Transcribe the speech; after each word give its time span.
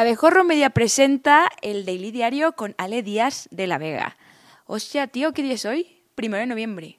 Abejorro 0.00 0.44
Media 0.44 0.70
presenta 0.70 1.50
el 1.60 1.84
Daily 1.84 2.10
Diario 2.10 2.52
con 2.52 2.74
Ale 2.78 3.02
Díaz 3.02 3.48
de 3.50 3.66
la 3.66 3.76
Vega. 3.76 4.16
Hostia, 4.64 5.08
tío, 5.08 5.34
¿qué 5.34 5.42
día 5.42 5.52
es 5.52 5.66
hoy? 5.66 6.02
Primero 6.14 6.40
de 6.40 6.46
noviembre. 6.46 6.98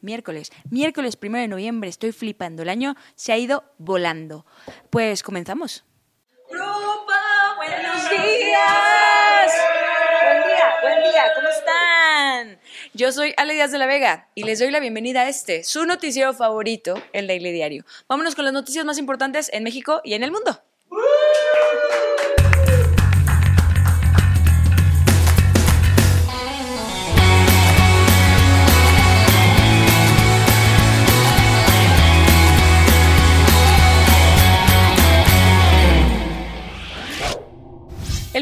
Miércoles. 0.00 0.50
Miércoles 0.68 1.14
primero 1.14 1.42
de 1.42 1.46
noviembre. 1.46 1.88
Estoy 1.88 2.10
flipando. 2.10 2.62
El 2.62 2.68
año 2.68 2.96
se 3.14 3.32
ha 3.32 3.38
ido 3.38 3.62
volando. 3.78 4.44
Pues 4.90 5.22
comenzamos. 5.22 5.84
¡Grupo! 6.50 7.12
¡Buenos 7.58 8.10
días! 8.10 9.52
Buen 10.24 10.42
día, 10.42 10.74
buen 10.82 11.12
día. 11.12 11.22
¿Cómo 11.36 11.46
están? 11.46 12.58
Yo 12.92 13.12
soy 13.12 13.34
Ale 13.36 13.54
Díaz 13.54 13.70
de 13.70 13.78
la 13.78 13.86
Vega 13.86 14.30
y 14.34 14.42
les 14.42 14.58
doy 14.58 14.72
la 14.72 14.80
bienvenida 14.80 15.20
a 15.20 15.28
este, 15.28 15.62
su 15.62 15.86
noticiero 15.86 16.34
favorito, 16.34 17.00
el 17.12 17.28
Daily 17.28 17.52
Diario. 17.52 17.84
Vámonos 18.08 18.34
con 18.34 18.44
las 18.44 18.52
noticias 18.52 18.84
más 18.84 18.98
importantes 18.98 19.48
en 19.52 19.62
México 19.62 20.00
y 20.02 20.14
en 20.14 20.24
el 20.24 20.32
mundo. 20.32 20.60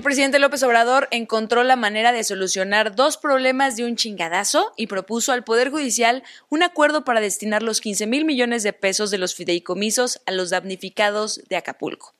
El 0.00 0.04
presidente 0.04 0.38
López 0.38 0.62
Obrador 0.62 1.08
encontró 1.10 1.62
la 1.62 1.76
manera 1.76 2.10
de 2.10 2.24
solucionar 2.24 2.96
dos 2.96 3.18
problemas 3.18 3.76
de 3.76 3.84
un 3.84 3.96
chingadazo 3.96 4.72
y 4.78 4.86
propuso 4.86 5.30
al 5.30 5.44
Poder 5.44 5.68
Judicial 5.68 6.22
un 6.48 6.62
acuerdo 6.62 7.04
para 7.04 7.20
destinar 7.20 7.62
los 7.62 7.82
15 7.82 8.06
mil 8.06 8.24
millones 8.24 8.62
de 8.62 8.72
pesos 8.72 9.10
de 9.10 9.18
los 9.18 9.34
fideicomisos 9.34 10.22
a 10.24 10.32
los 10.32 10.48
damnificados 10.48 11.42
de 11.50 11.56
Acapulco. 11.56 12.14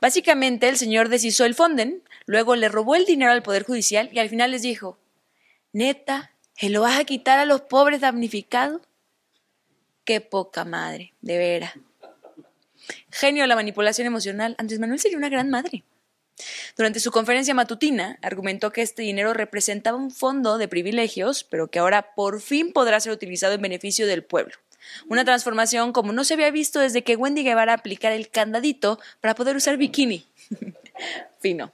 Básicamente, 0.00 0.70
el 0.70 0.78
señor 0.78 1.10
deshizo 1.10 1.44
el 1.44 1.54
fonden, 1.54 2.02
luego 2.24 2.56
le 2.56 2.70
robó 2.70 2.96
el 2.96 3.04
dinero 3.04 3.30
al 3.30 3.42
Poder 3.42 3.64
Judicial 3.64 4.08
y 4.10 4.20
al 4.20 4.30
final 4.30 4.52
les 4.52 4.62
dijo, 4.62 4.98
neta, 5.74 6.32
¿se 6.56 6.70
lo 6.70 6.80
vas 6.80 6.98
a 6.98 7.04
quitar 7.04 7.38
a 7.38 7.44
los 7.44 7.60
pobres 7.60 8.00
damnificados? 8.00 8.80
Qué 10.06 10.22
poca 10.22 10.64
madre, 10.64 11.12
de 11.20 11.36
veras. 11.36 11.74
Genio 13.10 13.46
la 13.46 13.54
manipulación 13.54 14.06
emocional, 14.06 14.54
Andrés 14.56 14.80
Manuel 14.80 14.98
sería 14.98 15.18
una 15.18 15.28
gran 15.28 15.50
madre. 15.50 15.84
Durante 16.76 17.00
su 17.00 17.10
conferencia 17.10 17.54
matutina, 17.54 18.18
argumentó 18.22 18.72
que 18.72 18.82
este 18.82 19.02
dinero 19.02 19.34
representaba 19.34 19.96
un 19.96 20.10
fondo 20.10 20.58
de 20.58 20.68
privilegios, 20.68 21.44
pero 21.44 21.68
que 21.68 21.78
ahora 21.78 22.14
por 22.14 22.40
fin 22.40 22.72
podrá 22.72 23.00
ser 23.00 23.12
utilizado 23.12 23.54
en 23.54 23.62
beneficio 23.62 24.06
del 24.06 24.24
pueblo. 24.24 24.54
Una 25.08 25.24
transformación 25.24 25.92
como 25.92 26.12
no 26.12 26.24
se 26.24 26.34
había 26.34 26.50
visto 26.50 26.80
desde 26.80 27.02
que 27.02 27.16
Wendy 27.16 27.42
Guevara 27.42 27.74
aplicara 27.74 28.14
el 28.14 28.30
candadito 28.30 28.98
para 29.20 29.34
poder 29.34 29.56
usar 29.56 29.76
bikini. 29.76 30.26
Fino. 31.40 31.72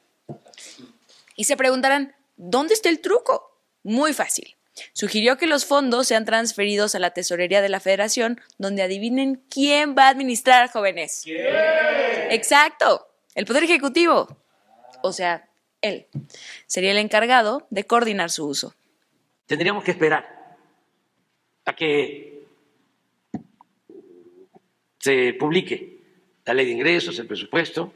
Y 1.36 1.44
se 1.44 1.56
preguntarán, 1.56 2.14
¿dónde 2.36 2.74
está 2.74 2.88
el 2.88 3.00
truco? 3.00 3.58
Muy 3.82 4.12
fácil. 4.12 4.56
Sugirió 4.92 5.36
que 5.36 5.46
los 5.46 5.66
fondos 5.66 6.08
sean 6.08 6.24
transferidos 6.24 6.94
a 6.94 6.98
la 6.98 7.10
tesorería 7.10 7.62
de 7.62 7.68
la 7.68 7.78
federación, 7.78 8.40
donde 8.58 8.82
adivinen 8.82 9.40
quién 9.48 9.94
va 9.96 10.06
a 10.06 10.08
administrar, 10.08 10.70
jóvenes. 10.70 11.24
Exacto, 12.30 13.06
el 13.34 13.44
Poder 13.44 13.64
Ejecutivo 13.64 14.43
o 15.04 15.12
sea, 15.12 15.46
él, 15.82 16.06
sería 16.66 16.92
el 16.92 16.96
encargado 16.96 17.66
de 17.68 17.84
coordinar 17.84 18.30
su 18.30 18.46
uso. 18.46 18.74
Tendríamos 19.44 19.84
que 19.84 19.90
esperar 19.90 20.56
a 21.66 21.76
que 21.76 22.46
se 24.98 25.34
publique 25.34 25.98
la 26.46 26.54
ley 26.54 26.64
de 26.64 26.72
ingresos, 26.72 27.18
el 27.18 27.26
presupuesto, 27.26 27.92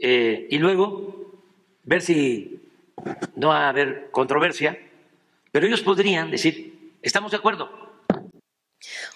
eh, 0.00 0.48
y 0.50 0.58
luego 0.58 1.40
ver 1.84 2.02
si 2.02 2.60
no 3.36 3.48
va 3.48 3.66
a 3.66 3.68
haber 3.68 4.10
controversia, 4.10 4.76
pero 5.52 5.68
ellos 5.68 5.82
podrían 5.82 6.32
decir, 6.32 6.94
estamos 7.00 7.30
de 7.30 7.36
acuerdo, 7.36 7.70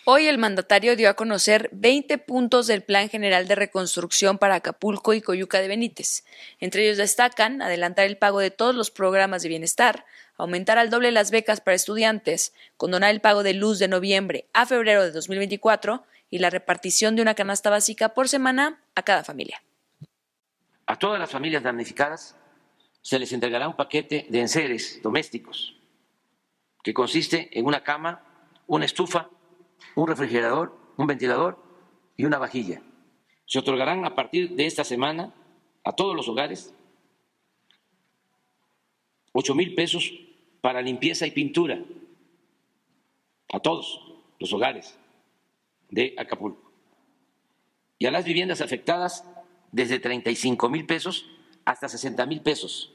Hoy 0.08 0.28
el 0.28 0.38
mandatario 0.38 0.94
dio 0.94 1.10
a 1.10 1.14
conocer 1.14 1.68
20 1.72 2.18
puntos 2.18 2.68
del 2.68 2.84
Plan 2.84 3.08
General 3.08 3.48
de 3.48 3.56
Reconstrucción 3.56 4.38
para 4.38 4.54
Acapulco 4.54 5.14
y 5.14 5.20
Coyuca 5.20 5.60
de 5.60 5.66
Benítez. 5.66 6.24
Entre 6.60 6.84
ellos 6.84 6.96
destacan 6.96 7.60
adelantar 7.60 8.06
el 8.06 8.16
pago 8.16 8.38
de 8.38 8.52
todos 8.52 8.72
los 8.72 8.92
programas 8.92 9.42
de 9.42 9.48
bienestar, 9.48 10.06
aumentar 10.36 10.78
al 10.78 10.90
doble 10.90 11.10
las 11.10 11.32
becas 11.32 11.60
para 11.60 11.74
estudiantes, 11.74 12.54
condonar 12.76 13.10
el 13.10 13.20
pago 13.20 13.42
de 13.42 13.54
luz 13.54 13.80
de 13.80 13.88
noviembre 13.88 14.46
a 14.52 14.64
febrero 14.64 15.02
de 15.02 15.10
2024 15.10 16.04
y 16.30 16.38
la 16.38 16.50
repartición 16.50 17.16
de 17.16 17.22
una 17.22 17.34
canasta 17.34 17.68
básica 17.68 18.10
por 18.10 18.28
semana 18.28 18.80
a 18.94 19.02
cada 19.02 19.24
familia. 19.24 19.60
A 20.86 21.00
todas 21.00 21.18
las 21.18 21.32
familias 21.32 21.64
damnificadas 21.64 22.36
se 23.02 23.18
les 23.18 23.32
entregará 23.32 23.66
un 23.66 23.74
paquete 23.74 24.26
de 24.28 24.40
enseres 24.40 25.00
domésticos 25.02 25.74
que 26.84 26.94
consiste 26.94 27.58
en 27.58 27.66
una 27.66 27.82
cama, 27.82 28.22
una 28.68 28.84
estufa, 28.84 29.30
un 29.94 30.08
refrigerador, 30.08 30.76
un 30.96 31.06
ventilador 31.06 31.58
y 32.16 32.24
una 32.24 32.38
vajilla. 32.38 32.82
Se 33.46 33.58
otorgarán 33.58 34.04
a 34.04 34.14
partir 34.14 34.56
de 34.56 34.66
esta 34.66 34.84
semana 34.84 35.34
a 35.84 35.92
todos 35.92 36.16
los 36.16 36.28
hogares 36.28 36.74
ocho 39.32 39.54
mil 39.54 39.74
pesos 39.74 40.12
para 40.62 40.82
limpieza 40.82 41.26
y 41.26 41.30
pintura 41.30 41.84
a 43.52 43.60
todos 43.60 44.00
los 44.40 44.52
hogares 44.52 44.98
de 45.90 46.14
Acapulco. 46.18 46.72
Y 47.98 48.06
a 48.06 48.10
las 48.10 48.24
viviendas 48.24 48.60
afectadas 48.60 49.24
desde 49.72 49.98
35 49.98 50.68
mil 50.68 50.86
pesos 50.86 51.26
hasta 51.64 51.88
60 51.88 52.24
mil 52.26 52.40
pesos, 52.42 52.94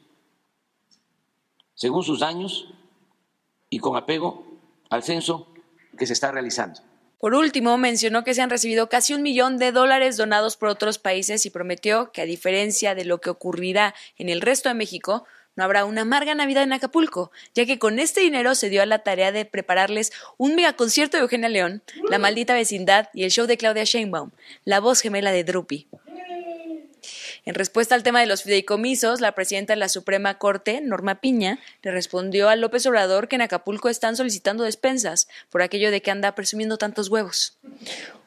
según 1.76 2.04
sus 2.04 2.20
daños 2.20 2.74
y 3.70 3.80
con 3.80 3.96
apego 3.96 4.46
al 4.90 5.04
censo 5.04 5.51
que 5.98 6.08
se 6.08 6.14
está 6.14 6.32
realizando. 6.32 6.82
Por 7.20 7.36
último, 7.36 7.78
mencionó 7.78 8.24
que 8.24 8.34
se 8.34 8.42
han 8.42 8.50
recibido 8.50 8.90
casi 8.90 9.14
un 9.14 9.22
millón 9.22 9.58
de 9.58 9.72
dólares 9.72 10.18
donados 10.18 10.58
por 10.58 10.70
otros 10.70 10.98
países 10.98 11.46
y 11.46 11.52
prometió 11.52 12.12
que, 12.12 12.22
a 12.22 12.26
diferencia 12.26 12.96
de 12.96 13.06
lo 13.06 13.22
que 13.22 13.30
ocurrirá 13.30 13.94
en 14.18 14.30
el 14.30 14.42
resto 14.42 14.70
de 14.70 14.76
México, 14.76 15.26
no 15.56 15.64
habrá 15.64 15.86
una 15.86 16.02
amarga 16.02 16.34
Navidad 16.34 16.64
en 16.64 16.74
Acapulco, 16.74 17.32
ya 17.54 17.66
que 17.66 17.78
con 17.78 18.00
este 18.00 18.22
dinero 18.22 18.56
se 18.56 18.70
dio 18.70 18.82
a 18.82 18.86
la 18.88 19.04
tarea 19.04 19.32
de 19.32 19.46
prepararles 19.46 20.12
un 20.38 20.56
megaconcierto 20.56 21.18
de 21.18 21.24
Eugenia 21.24 21.50
León, 21.50 21.84
La 22.10 22.18
Maldita 22.18 22.56
Vecindad 22.56 23.10
y 23.14 23.24
el 23.24 23.32
show 23.32 23.46
de 23.46 23.58
Claudia 23.58 23.84
Sheinbaum, 23.84 24.32
la 24.64 24.80
voz 24.80 25.02
gemela 25.02 25.32
de 25.32 25.44
Drupi. 25.44 25.88
En 27.44 27.56
respuesta 27.56 27.96
al 27.96 28.04
tema 28.04 28.20
de 28.20 28.28
los 28.28 28.44
fideicomisos, 28.44 29.20
la 29.20 29.32
presidenta 29.32 29.74
de 29.74 29.80
la 29.80 29.90
Suprema 29.90 30.38
Corte, 30.38 30.80
Norma 30.80 31.22
Piña, 31.22 31.58
le 31.82 31.90
respondió 31.90 32.50
a 32.50 32.56
López 32.56 32.86
Obrador 32.86 33.28
que 33.28 33.36
en 33.36 33.42
Acapulco 33.42 33.90
están 33.90 34.16
solicitando 34.16 34.64
despensas 34.64 35.28
por 35.50 35.64
aquello 35.64 35.90
de 35.90 36.04
que 36.04 36.12
anda 36.12 36.36
presumiendo 36.36 36.78
tantos 36.78 37.10
huevos. 37.10 37.58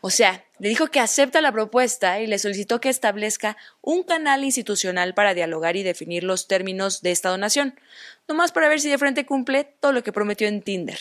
O 0.00 0.10
sea, 0.10 0.44
le 0.58 0.68
dijo 0.68 0.88
que 0.88 0.98
acepta 0.98 1.40
la 1.40 1.52
propuesta 1.52 2.20
y 2.20 2.26
le 2.26 2.40
solicitó 2.40 2.80
que 2.80 2.88
establezca 2.88 3.56
un 3.80 4.02
canal 4.02 4.42
institucional 4.42 5.14
para 5.14 5.32
dialogar 5.32 5.76
y 5.76 5.84
definir 5.84 6.24
los 6.24 6.48
términos 6.48 7.00
de 7.00 7.12
esta 7.12 7.28
donación, 7.28 7.78
nomás 8.26 8.50
para 8.50 8.68
ver 8.68 8.80
si 8.80 8.88
de 8.88 8.98
frente 8.98 9.26
cumple 9.26 9.62
todo 9.78 9.92
lo 9.92 10.02
que 10.02 10.12
prometió 10.12 10.48
en 10.48 10.60
Tinder. 10.60 10.98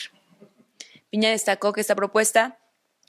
Piña 1.10 1.30
destacó 1.30 1.72
que 1.72 1.80
esta 1.80 1.96
propuesta 1.96 2.58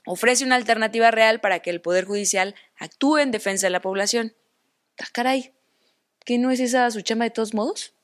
ofrece 0.04 0.44
una 0.44 0.56
alternativa 0.56 1.12
real 1.12 1.40
para 1.40 1.60
que 1.60 1.70
el 1.70 1.80
Poder 1.80 2.06
Judicial 2.06 2.56
actúe 2.76 3.18
en 3.18 3.30
defensa 3.30 3.66
de 3.68 3.70
la 3.70 3.80
población 3.80 4.34
ah, 5.00 5.08
caray, 5.12 5.52
¿que 6.24 6.38
no 6.38 6.50
es 6.50 6.60
esa 6.60 6.90
su 6.90 7.00
chama 7.02 7.24
de 7.24 7.30
todos 7.30 7.54
modos? 7.54 7.94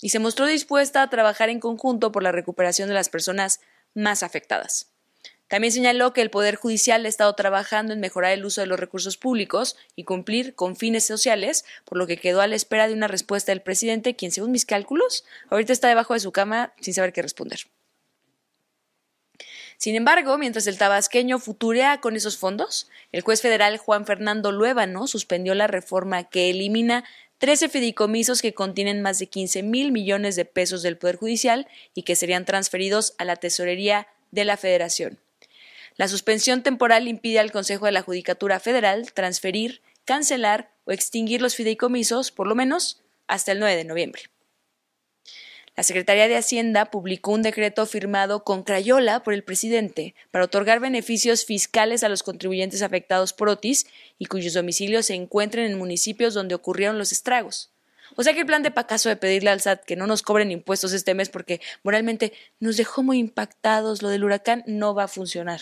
Y 0.00 0.10
se 0.10 0.18
mostró 0.18 0.46
dispuesta 0.46 1.02
a 1.02 1.10
trabajar 1.10 1.48
en 1.48 1.60
conjunto 1.60 2.12
por 2.12 2.22
la 2.22 2.32
recuperación 2.32 2.88
de 2.88 2.94
las 2.94 3.08
personas 3.08 3.60
más 3.94 4.22
afectadas. 4.22 4.90
También 5.48 5.72
señaló 5.72 6.12
que 6.12 6.22
el 6.22 6.30
Poder 6.30 6.56
Judicial 6.56 7.04
ha 7.04 7.08
estado 7.08 7.32
trabajando 7.34 7.92
en 7.92 8.00
mejorar 8.00 8.32
el 8.32 8.44
uso 8.44 8.60
de 8.60 8.66
los 8.66 8.80
recursos 8.80 9.16
públicos 9.16 9.76
y 9.94 10.02
cumplir 10.02 10.56
con 10.56 10.74
fines 10.74 11.06
sociales, 11.06 11.64
por 11.84 11.98
lo 11.98 12.06
que 12.06 12.16
quedó 12.16 12.40
a 12.40 12.48
la 12.48 12.56
espera 12.56 12.88
de 12.88 12.94
una 12.94 13.06
respuesta 13.06 13.52
del 13.52 13.62
presidente, 13.62 14.16
quien, 14.16 14.32
según 14.32 14.50
mis 14.50 14.66
cálculos, 14.66 15.24
ahorita 15.48 15.72
está 15.72 15.86
debajo 15.88 16.14
de 16.14 16.20
su 16.20 16.32
cama 16.32 16.74
sin 16.80 16.94
saber 16.94 17.12
qué 17.12 17.22
responder. 17.22 17.60
Sin 19.76 19.94
embargo, 19.94 20.38
mientras 20.38 20.66
el 20.66 20.78
tabasqueño 20.78 21.38
futurea 21.38 22.00
con 22.00 22.16
esos 22.16 22.38
fondos, 22.38 22.88
el 23.12 23.20
juez 23.20 23.42
federal 23.42 23.78
Juan 23.78 24.06
Fernando 24.06 24.52
Luébano 24.52 25.06
suspendió 25.06 25.54
la 25.54 25.66
reforma 25.66 26.24
que 26.24 26.50
elimina 26.50 27.04
13 27.38 27.68
fideicomisos 27.68 28.40
que 28.40 28.54
contienen 28.54 29.02
más 29.02 29.18
de 29.18 29.26
15 29.26 29.62
mil 29.62 29.92
millones 29.92 30.36
de 30.36 30.46
pesos 30.46 30.82
del 30.82 30.96
Poder 30.96 31.16
Judicial 31.16 31.68
y 31.94 32.02
que 32.02 32.16
serían 32.16 32.46
transferidos 32.46 33.14
a 33.18 33.24
la 33.24 33.36
Tesorería 33.36 34.08
de 34.30 34.44
la 34.44 34.56
Federación. 34.56 35.18
La 35.96 36.08
suspensión 36.08 36.62
temporal 36.62 37.08
impide 37.08 37.38
al 37.38 37.52
Consejo 37.52 37.86
de 37.86 37.92
la 37.92 38.02
Judicatura 38.02 38.60
Federal 38.60 39.12
transferir, 39.12 39.82
cancelar 40.04 40.70
o 40.84 40.92
extinguir 40.92 41.42
los 41.42 41.54
fideicomisos, 41.54 42.30
por 42.30 42.46
lo 42.46 42.54
menos 42.54 43.02
hasta 43.26 43.52
el 43.52 43.60
9 43.60 43.76
de 43.76 43.84
noviembre. 43.84 44.22
La 45.76 45.82
Secretaría 45.82 46.26
de 46.26 46.38
Hacienda 46.38 46.86
publicó 46.86 47.32
un 47.32 47.42
decreto 47.42 47.84
firmado 47.84 48.44
con 48.44 48.62
Crayola 48.62 49.22
por 49.22 49.34
el 49.34 49.44
presidente 49.44 50.14
para 50.30 50.46
otorgar 50.46 50.80
beneficios 50.80 51.44
fiscales 51.44 52.02
a 52.02 52.08
los 52.08 52.22
contribuyentes 52.22 52.80
afectados 52.80 53.34
por 53.34 53.50
Otis 53.50 53.86
y 54.18 54.24
cuyos 54.24 54.54
domicilios 54.54 55.04
se 55.04 55.14
encuentren 55.14 55.66
en 55.70 55.76
municipios 55.76 56.32
donde 56.32 56.54
ocurrieron 56.54 56.96
los 56.96 57.12
estragos. 57.12 57.72
O 58.14 58.22
sea 58.22 58.32
que 58.32 58.40
el 58.40 58.46
plan 58.46 58.62
de 58.62 58.70
Pacaso 58.70 59.10
de 59.10 59.16
pedirle 59.16 59.50
al 59.50 59.60
SAT 59.60 59.84
que 59.84 59.96
no 59.96 60.06
nos 60.06 60.22
cobren 60.22 60.50
impuestos 60.50 60.94
este 60.94 61.12
mes 61.12 61.28
porque 61.28 61.60
moralmente 61.82 62.32
nos 62.58 62.78
dejó 62.78 63.02
muy 63.02 63.18
impactados 63.18 64.00
lo 64.00 64.08
del 64.08 64.24
huracán 64.24 64.64
no 64.66 64.94
va 64.94 65.04
a 65.04 65.08
funcionar. 65.08 65.60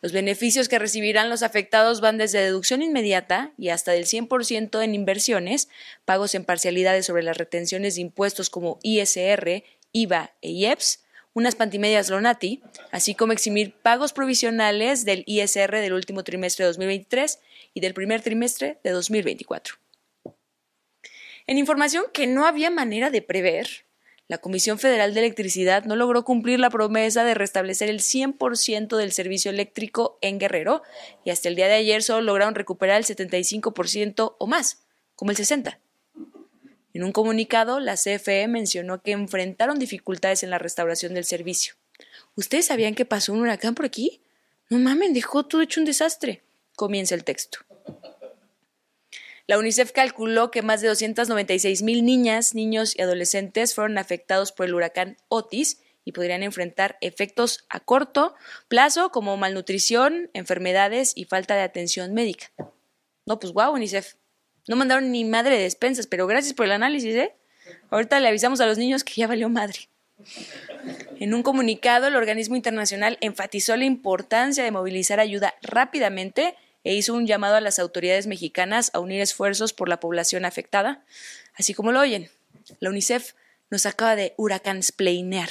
Los 0.00 0.12
beneficios 0.12 0.68
que 0.68 0.78
recibirán 0.78 1.28
los 1.28 1.42
afectados 1.42 2.00
van 2.00 2.18
desde 2.18 2.40
deducción 2.40 2.82
inmediata 2.82 3.52
y 3.58 3.70
hasta 3.70 3.92
del 3.92 4.04
100% 4.04 4.82
en 4.82 4.94
inversiones, 4.94 5.68
pagos 6.04 6.36
en 6.36 6.44
parcialidades 6.44 7.06
sobre 7.06 7.24
las 7.24 7.36
retenciones 7.36 7.96
de 7.96 8.02
impuestos 8.02 8.48
como 8.48 8.78
ISR, 8.82 9.64
IVA 9.92 10.34
e 10.40 10.50
IEPS, 10.50 11.02
unas 11.34 11.56
pantimedias 11.56 12.10
Lonati, 12.10 12.62
así 12.92 13.14
como 13.14 13.32
eximir 13.32 13.74
pagos 13.74 14.12
provisionales 14.12 15.04
del 15.04 15.24
ISR 15.26 15.80
del 15.80 15.92
último 15.92 16.22
trimestre 16.22 16.64
de 16.64 16.68
2023 16.68 17.40
y 17.74 17.80
del 17.80 17.94
primer 17.94 18.22
trimestre 18.22 18.78
de 18.84 18.90
2024. 18.90 19.76
En 21.48 21.58
información 21.58 22.04
que 22.12 22.26
no 22.26 22.46
había 22.46 22.70
manera 22.70 23.10
de 23.10 23.22
prever, 23.22 23.87
la 24.28 24.38
Comisión 24.38 24.78
Federal 24.78 25.14
de 25.14 25.20
Electricidad 25.20 25.84
no 25.84 25.96
logró 25.96 26.22
cumplir 26.22 26.60
la 26.60 26.68
promesa 26.68 27.24
de 27.24 27.32
restablecer 27.32 27.88
el 27.88 28.00
100% 28.00 28.96
del 28.98 29.12
servicio 29.12 29.50
eléctrico 29.50 30.18
en 30.20 30.38
Guerrero 30.38 30.82
y 31.24 31.30
hasta 31.30 31.48
el 31.48 31.56
día 31.56 31.66
de 31.66 31.74
ayer 31.74 32.02
solo 32.02 32.20
lograron 32.20 32.54
recuperar 32.54 32.98
el 32.98 33.04
75% 33.04 34.36
o 34.38 34.46
más, 34.46 34.82
como 35.16 35.30
el 35.30 35.36
60%. 35.38 35.78
En 36.94 37.04
un 37.04 37.12
comunicado, 37.12 37.80
la 37.80 37.94
CFE 37.94 38.48
mencionó 38.48 39.02
que 39.02 39.12
enfrentaron 39.12 39.78
dificultades 39.78 40.42
en 40.42 40.50
la 40.50 40.58
restauración 40.58 41.14
del 41.14 41.24
servicio. 41.24 41.74
¿Ustedes 42.34 42.66
sabían 42.66 42.94
que 42.94 43.04
pasó 43.04 43.32
un 43.32 43.40
huracán 43.40 43.74
por 43.74 43.86
aquí? 43.86 44.20
No 44.68 44.78
mamen, 44.78 45.14
dejó 45.14 45.46
todo 45.46 45.62
hecho 45.62 45.80
un 45.80 45.86
desastre. 45.86 46.42
Comienza 46.76 47.14
el 47.14 47.24
texto. 47.24 47.60
La 49.48 49.58
UNICEF 49.58 49.92
calculó 49.92 50.50
que 50.50 50.60
más 50.60 50.82
de 50.82 50.88
296 50.88 51.82
mil 51.82 52.04
niñas, 52.04 52.54
niños 52.54 52.94
y 52.94 53.00
adolescentes 53.00 53.74
fueron 53.74 53.96
afectados 53.96 54.52
por 54.52 54.66
el 54.66 54.74
huracán 54.74 55.16
Otis 55.28 55.80
y 56.04 56.12
podrían 56.12 56.42
enfrentar 56.42 56.98
efectos 57.00 57.64
a 57.70 57.80
corto 57.80 58.34
plazo 58.68 59.10
como 59.10 59.38
malnutrición, 59.38 60.28
enfermedades 60.34 61.14
y 61.16 61.24
falta 61.24 61.54
de 61.54 61.62
atención 61.62 62.12
médica. 62.12 62.52
No, 63.24 63.38
pues 63.38 63.54
guau, 63.54 63.72
UNICEF. 63.72 64.16
No 64.68 64.76
mandaron 64.76 65.10
ni 65.10 65.24
madre 65.24 65.56
de 65.56 65.62
despensas, 65.62 66.06
pero 66.06 66.26
gracias 66.26 66.52
por 66.52 66.66
el 66.66 66.72
análisis, 66.72 67.14
¿eh? 67.14 67.34
Ahorita 67.88 68.20
le 68.20 68.28
avisamos 68.28 68.60
a 68.60 68.66
los 68.66 68.76
niños 68.76 69.02
que 69.02 69.14
ya 69.14 69.26
valió 69.26 69.48
madre. 69.48 69.88
En 71.20 71.32
un 71.32 71.42
comunicado, 71.42 72.06
el 72.06 72.16
organismo 72.16 72.54
internacional 72.54 73.16
enfatizó 73.22 73.78
la 73.78 73.86
importancia 73.86 74.62
de 74.62 74.70
movilizar 74.72 75.20
ayuda 75.20 75.54
rápidamente 75.62 76.54
e 76.84 76.94
hizo 76.94 77.14
un 77.14 77.26
llamado 77.26 77.56
a 77.56 77.60
las 77.60 77.78
autoridades 77.78 78.26
mexicanas 78.26 78.90
a 78.94 79.00
unir 79.00 79.20
esfuerzos 79.20 79.72
por 79.72 79.88
la 79.88 80.00
población 80.00 80.44
afectada, 80.44 81.04
así 81.54 81.74
como 81.74 81.92
lo 81.92 82.00
oyen. 82.00 82.30
La 82.80 82.90
UNICEF 82.90 83.32
nos 83.70 83.86
acaba 83.86 84.16
de 84.16 84.34
huracansplainear. 84.36 85.50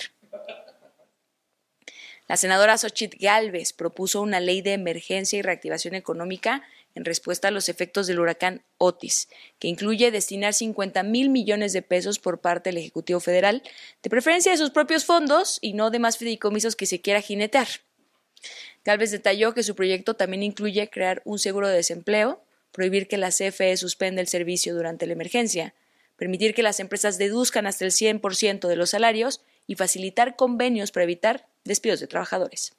La 2.28 2.36
senadora 2.36 2.78
Xochitl 2.78 3.18
Galvez 3.20 3.72
propuso 3.72 4.22
una 4.22 4.40
ley 4.40 4.62
de 4.62 4.74
emergencia 4.74 5.40
y 5.40 5.42
reactivación 5.42 5.96
económica 5.96 6.64
en 6.94 7.06
respuesta 7.06 7.48
a 7.48 7.52
los 7.52 7.70
efectos 7.70 8.08
del 8.08 8.20
huracán 8.20 8.64
Otis, 8.78 9.30
que 9.60 9.68
incluye 9.68 10.12
destinar 10.12 10.54
50 10.54 11.04
mil 11.04 11.30
millones 11.30 11.72
de 11.72 11.84
pesos 11.84 12.20
por 12.20 12.42
parte 12.42 12.70
del 12.70 12.78
Ejecutivo 12.78 13.20
Federal, 13.20 13.64
de 14.04 14.10
preferencia 14.10 14.52
de 14.52 14.58
sus 14.58 14.72
propios 14.72 15.06
fondos 15.06 15.60
y 15.62 15.74
no 15.74 15.90
de 15.90 16.00
más 16.00 16.18
fideicomisos 16.18 16.76
que 16.76 16.86
se 16.86 17.00
quiera 17.00 17.22
jinetear. 17.22 17.68
Galvez 18.88 19.12
detalló 19.12 19.54
que 19.54 19.64
su 19.64 19.76
proyecto 19.76 20.14
también 20.14 20.44
incluye 20.44 20.90
crear 20.90 21.22
un 21.26 21.40
seguro 21.40 21.68
de 21.68 21.76
desempleo, 21.76 22.40
prohibir 22.72 23.10
que 23.10 23.18
la 23.18 23.32
CFE 23.32 23.76
suspenda 23.76 24.22
el 24.22 24.30
servicio 24.30 24.74
durante 24.74 25.06
la 25.06 25.12
emergencia, 25.12 25.74
permitir 26.16 26.56
que 26.56 26.64
las 26.64 26.80
empresas 26.80 27.18
deduzcan 27.18 27.68
hasta 27.68 27.84
el 27.84 27.92
100% 27.92 28.66
de 28.66 28.76
los 28.78 28.92
salarios 28.92 29.44
y 29.68 29.76
facilitar 29.76 30.38
convenios 30.38 30.94
para 30.94 31.04
evitar 31.04 31.48
despidos 31.66 32.00
de 32.00 32.08
trabajadores. 32.08 32.78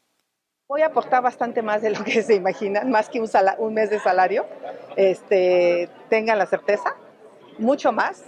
Voy 0.66 0.81
a 0.81 0.87
aportar 0.87 1.22
bastante 1.22 1.60
más 1.60 1.82
de 1.82 1.90
lo 1.90 2.02
que 2.02 2.22
se 2.22 2.34
imaginan, 2.34 2.90
más 2.90 3.11
que 3.11 3.20
un, 3.20 3.28
un 3.58 3.75
mes 3.75 3.90
de 3.90 4.00
salario. 4.00 4.46
Este, 4.96 5.90
tengan 6.08 6.38
la 6.38 6.46
certeza, 6.46 6.96
mucho 7.58 7.93
más. 7.93 8.25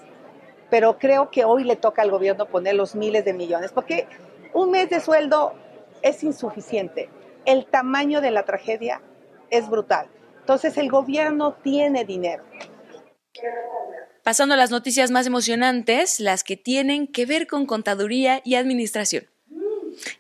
Pero 0.69 0.99
creo 0.99 1.31
que 1.31 1.47
hoy 1.47 1.65
le 1.65 1.77
toca 1.77 2.03
al 2.03 2.11
gobierno 2.11 2.45
poner 2.45 2.75
los 2.75 2.95
miles 2.95 3.25
de 3.25 3.33
millones, 3.33 3.73
porque 3.73 4.07
un 4.53 4.71
mes 4.71 4.91
de 4.91 5.01
sueldo 5.01 5.55
es 6.03 6.23
insuficiente 6.23 7.09
el 7.45 7.67
tamaño 7.67 8.21
de 8.21 8.31
la 8.31 8.45
tragedia 8.45 9.01
es 9.51 9.69
brutal. 9.69 10.09
Entonces 10.41 10.77
el 10.79 10.91
gobierno 10.91 11.57
tiene 11.63 12.05
dinero. 12.05 12.45
Pasando 14.23 14.55
a 14.55 14.59
las 14.59 14.71
noticias 14.71 15.11
más 15.11 15.27
emocionantes, 15.27 16.21
las 16.21 16.45
que 16.45 16.57
tienen 16.57 17.07
que 17.07 17.27
ver 17.27 17.47
con 17.47 17.67
contaduría 17.67 18.43
y 18.45 18.55
administración. 18.57 19.27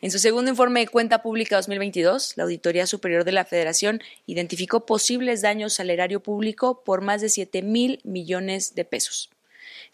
En 0.01 0.11
su 0.11 0.19
segundo 0.19 0.51
informe 0.51 0.81
de 0.81 0.89
cuenta 0.89 1.23
pública 1.23 1.57
2022, 1.57 2.37
la 2.37 2.45
Auditoría 2.45 2.87
Superior 2.87 3.25
de 3.25 3.33
la 3.33 3.45
Federación 3.45 4.01
identificó 4.27 4.85
posibles 4.85 5.43
daños 5.43 5.81
al 5.81 5.91
erario 5.91 6.21
público 6.21 6.83
por 6.85 7.01
más 7.03 7.21
de 7.21 7.29
7 7.29 7.63
mil 7.63 8.01
millones 8.05 8.75
de 8.75 8.85
pesos. 8.85 9.31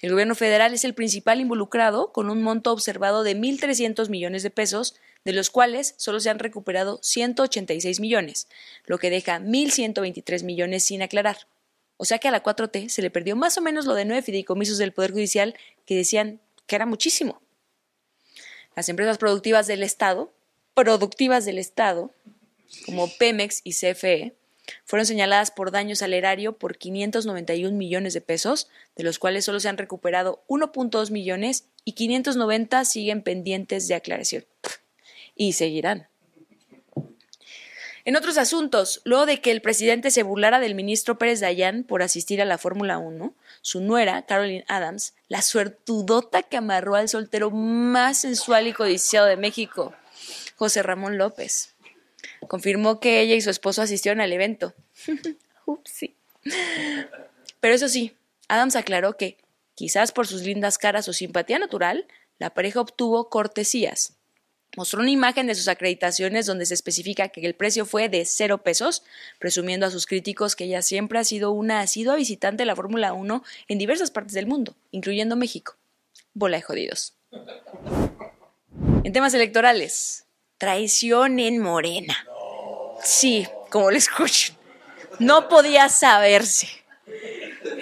El 0.00 0.10
gobierno 0.10 0.34
federal 0.34 0.74
es 0.74 0.84
el 0.84 0.94
principal 0.94 1.40
involucrado, 1.40 2.12
con 2.12 2.30
un 2.30 2.42
monto 2.42 2.72
observado 2.72 3.22
de 3.22 3.36
1.300 3.36 4.08
millones 4.08 4.42
de 4.42 4.50
pesos, 4.50 4.96
de 5.26 5.32
los 5.32 5.50
cuales 5.50 5.94
solo 5.96 6.20
se 6.20 6.30
han 6.30 6.38
recuperado 6.38 7.00
186 7.02 7.98
millones, 7.98 8.46
lo 8.84 8.98
que 8.98 9.10
deja 9.10 9.40
1.123 9.40 10.44
millones 10.44 10.84
sin 10.84 11.02
aclarar. 11.02 11.48
O 11.96 12.04
sea 12.04 12.20
que 12.20 12.28
a 12.28 12.30
la 12.30 12.44
4T 12.44 12.88
se 12.88 13.02
le 13.02 13.10
perdió 13.10 13.34
más 13.34 13.58
o 13.58 13.60
menos 13.60 13.86
lo 13.86 13.94
de 13.94 14.04
nueve 14.04 14.22
fideicomisos 14.22 14.78
del 14.78 14.92
Poder 14.92 15.10
Judicial 15.10 15.56
que 15.84 15.96
decían 15.96 16.40
que 16.68 16.76
era 16.76 16.86
muchísimo. 16.86 17.42
Las 18.76 18.88
empresas 18.88 19.18
productivas 19.18 19.66
del 19.66 19.82
Estado, 19.82 20.32
productivas 20.74 21.44
del 21.44 21.58
Estado, 21.58 22.12
como 22.84 23.10
Pemex 23.18 23.62
y 23.64 23.72
CFE, 23.72 24.36
fueron 24.84 25.06
señaladas 25.06 25.50
por 25.50 25.72
daños 25.72 26.02
al 26.02 26.14
erario 26.14 26.56
por 26.56 26.78
591 26.78 27.76
millones 27.76 28.14
de 28.14 28.20
pesos, 28.20 28.68
de 28.94 29.02
los 29.02 29.18
cuales 29.18 29.44
solo 29.44 29.58
se 29.58 29.68
han 29.68 29.76
recuperado 29.76 30.44
1.2 30.46 31.10
millones 31.10 31.64
y 31.84 31.94
590 31.94 32.84
siguen 32.84 33.22
pendientes 33.22 33.88
de 33.88 33.96
aclaración 33.96 34.44
y 35.36 35.52
seguirán. 35.52 36.08
En 38.06 38.14
otros 38.14 38.38
asuntos, 38.38 39.00
luego 39.04 39.26
de 39.26 39.40
que 39.40 39.50
el 39.50 39.60
presidente 39.60 40.12
se 40.12 40.22
burlara 40.22 40.60
del 40.60 40.76
ministro 40.76 41.18
Pérez 41.18 41.40
Dayán 41.40 41.82
por 41.82 42.02
asistir 42.04 42.40
a 42.40 42.44
la 42.44 42.56
Fórmula 42.56 42.98
1, 42.98 43.34
su 43.62 43.80
nuera, 43.80 44.24
Caroline 44.26 44.64
Adams, 44.68 45.14
la 45.26 45.42
suertudota 45.42 46.44
que 46.44 46.56
amarró 46.56 46.94
al 46.94 47.08
soltero 47.08 47.50
más 47.50 48.18
sensual 48.18 48.68
y 48.68 48.72
codiciado 48.72 49.26
de 49.26 49.36
México, 49.36 49.92
José 50.54 50.84
Ramón 50.84 51.18
López, 51.18 51.74
confirmó 52.46 53.00
que 53.00 53.20
ella 53.20 53.34
y 53.34 53.40
su 53.40 53.50
esposo 53.50 53.82
asistieron 53.82 54.20
al 54.20 54.32
evento. 54.32 54.72
Pero 57.60 57.74
eso 57.74 57.88
sí, 57.88 58.16
Adams 58.46 58.76
aclaró 58.76 59.16
que, 59.16 59.36
quizás 59.74 60.12
por 60.12 60.28
sus 60.28 60.42
lindas 60.42 60.78
caras 60.78 61.08
o 61.08 61.12
simpatía 61.12 61.58
natural, 61.58 62.06
la 62.38 62.50
pareja 62.50 62.80
obtuvo 62.80 63.30
cortesías, 63.30 64.15
mostró 64.76 65.00
una 65.00 65.10
imagen 65.10 65.46
de 65.46 65.54
sus 65.54 65.66
acreditaciones 65.68 66.46
donde 66.46 66.66
se 66.66 66.74
especifica 66.74 67.28
que 67.28 67.44
el 67.44 67.54
precio 67.54 67.86
fue 67.86 68.08
de 68.08 68.24
cero 68.24 68.58
pesos, 68.58 69.02
presumiendo 69.38 69.86
a 69.86 69.90
sus 69.90 70.06
críticos 70.06 70.54
que 70.54 70.64
ella 70.64 70.82
siempre 70.82 71.18
ha 71.18 71.24
sido 71.24 71.50
una 71.50 71.80
asidua 71.80 72.14
visitante 72.14 72.62
de 72.62 72.66
la 72.66 72.76
Fórmula 72.76 73.12
1 73.12 73.42
en 73.68 73.78
diversas 73.78 74.10
partes 74.10 74.34
del 74.34 74.46
mundo, 74.46 74.76
incluyendo 74.92 75.34
México. 75.34 75.76
Bola 76.34 76.58
de 76.58 76.62
jodidos. 76.62 77.14
En 79.02 79.12
temas 79.12 79.34
electorales, 79.34 80.26
traición 80.58 81.40
en 81.40 81.58
Morena. 81.58 82.26
Sí, 83.02 83.46
como 83.70 83.90
lo 83.90 83.96
escuchan. 83.96 84.56
No 85.18 85.48
podía 85.48 85.88
saberse. 85.88 86.68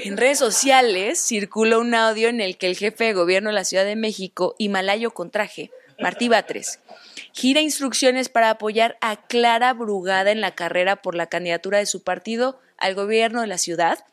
En 0.04 0.16
redes 0.16 0.38
sociales 0.38 1.20
circula 1.20 1.78
un 1.78 1.94
audio 1.94 2.28
en 2.28 2.40
el 2.40 2.56
que 2.56 2.66
el 2.66 2.76
jefe 2.76 3.04
de 3.04 3.12
gobierno 3.14 3.50
de 3.50 3.54
la 3.54 3.64
Ciudad 3.64 3.84
de 3.84 3.96
México, 3.96 4.54
Himalayo 4.58 5.12
Contraje, 5.12 5.70
Martí 6.00 6.28
Batres, 6.28 6.80
gira 7.32 7.60
instrucciones 7.60 8.28
para 8.28 8.50
apoyar 8.50 8.96
a 9.00 9.26
Clara 9.26 9.72
Brugada 9.72 10.30
en 10.30 10.40
la 10.40 10.54
carrera 10.54 10.96
por 10.96 11.14
la 11.14 11.26
candidatura 11.26 11.78
de 11.78 11.86
su 11.86 12.02
partido 12.02 12.58
al 12.78 12.94
gobierno 12.94 13.40
de 13.40 13.46
la 13.46 13.58
ciudad, 13.58 14.04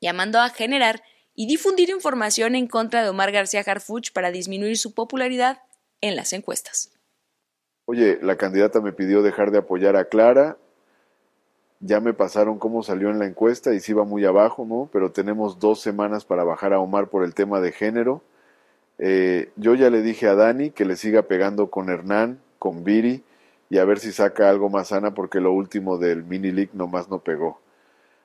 llamando 0.00 0.40
a 0.40 0.50
generar 0.50 1.02
y 1.34 1.46
difundir 1.46 1.90
información 1.90 2.54
en 2.54 2.66
contra 2.66 3.02
de 3.02 3.08
Omar 3.08 3.32
García 3.32 3.62
Harfuch 3.66 4.12
para 4.12 4.30
disminuir 4.30 4.78
su 4.78 4.94
popularidad 4.94 5.60
en 6.00 6.16
las 6.16 6.32
encuestas. 6.32 6.92
Oye, 7.84 8.18
la 8.22 8.36
candidata 8.36 8.80
me 8.80 8.92
pidió 8.92 9.22
dejar 9.22 9.50
de 9.50 9.58
apoyar 9.58 9.96
a 9.96 10.06
Clara. 10.06 10.56
Ya 11.80 12.00
me 12.00 12.14
pasaron 12.14 12.58
cómo 12.58 12.82
salió 12.82 13.10
en 13.10 13.18
la 13.18 13.26
encuesta 13.26 13.74
y 13.74 13.80
sí 13.80 13.92
va 13.92 14.04
muy 14.04 14.24
abajo, 14.24 14.64
¿no? 14.66 14.88
Pero 14.92 15.12
tenemos 15.12 15.60
dos 15.60 15.80
semanas 15.80 16.24
para 16.24 16.42
bajar 16.42 16.72
a 16.72 16.80
Omar 16.80 17.08
por 17.08 17.22
el 17.22 17.34
tema 17.34 17.60
de 17.60 17.72
género 17.72 18.22
Eh, 18.98 19.50
yo 19.56 19.74
ya 19.74 19.90
le 19.90 20.02
dije 20.02 20.26
a 20.28 20.34
Dani 20.34 20.70
que 20.70 20.84
le 20.84 20.96
siga 20.96 21.22
pegando 21.22 21.70
con 21.70 21.90
Hernán, 21.90 22.40
con 22.58 22.84
Viri, 22.84 23.22
y 23.68 23.78
a 23.78 23.84
ver 23.84 23.98
si 23.98 24.12
saca 24.12 24.48
algo 24.48 24.68
más 24.68 24.88
sana 24.88 25.14
porque 25.14 25.40
lo 25.40 25.52
último 25.52 25.98
del 25.98 26.24
mini 26.24 26.52
league 26.52 26.70
nomás 26.72 27.08
no 27.10 27.18
pegó. 27.18 27.60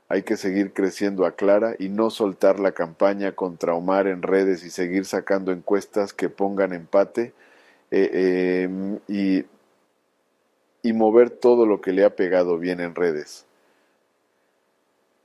Hay 0.08 0.24
que 0.24 0.38
seguir 0.38 0.74
creciendo 0.74 1.26
a 1.26 1.32
Clara 1.36 1.76
y 1.80 1.90
no 1.90 2.10
soltar 2.10 2.60
la 2.60 2.74
campaña 2.74 3.32
contra 3.32 3.74
Omar 3.74 4.08
en 4.08 4.22
redes 4.22 4.64
y 4.66 4.70
seguir 4.70 5.06
sacando 5.06 5.52
encuestas 5.52 6.14
que 6.14 6.30
pongan 6.30 6.74
empate 6.74 7.34
eh, 7.92 8.64
em, 8.66 9.00
y, 9.08 9.46
y 10.84 10.94
mover 10.94 11.30
todo 11.30 11.66
lo 11.66 11.82
que 11.82 11.94
le 11.94 12.04
ha 12.04 12.16
pegado 12.16 12.58
bien 12.58 12.82
en 12.82 12.94
redes. 12.94 13.46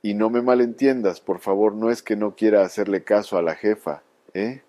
Y 0.02 0.14
no 0.14 0.30
me 0.30 0.40
malentiendas, 0.40 1.20
por 1.20 1.40
favor, 1.40 1.74
no 1.74 1.90
es 1.90 2.02
que 2.02 2.14
no 2.14 2.36
quiera 2.36 2.62
hacerle 2.62 3.02
caso 3.02 3.36
a 3.38 3.42
la 3.42 3.56
jefa, 3.56 4.02
¿eh? 4.34 4.62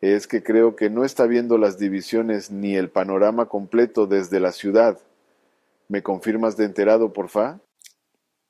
Es 0.00 0.26
que 0.26 0.42
creo 0.42 0.76
que 0.76 0.90
no 0.90 1.04
está 1.04 1.26
viendo 1.26 1.58
las 1.58 1.78
divisiones 1.78 2.50
ni 2.50 2.76
el 2.76 2.88
panorama 2.88 3.46
completo 3.46 4.06
desde 4.06 4.40
la 4.40 4.52
ciudad. 4.52 4.98
¿Me 5.88 6.02
confirmas 6.02 6.56
de 6.56 6.64
enterado, 6.64 7.12
porfa? 7.12 7.60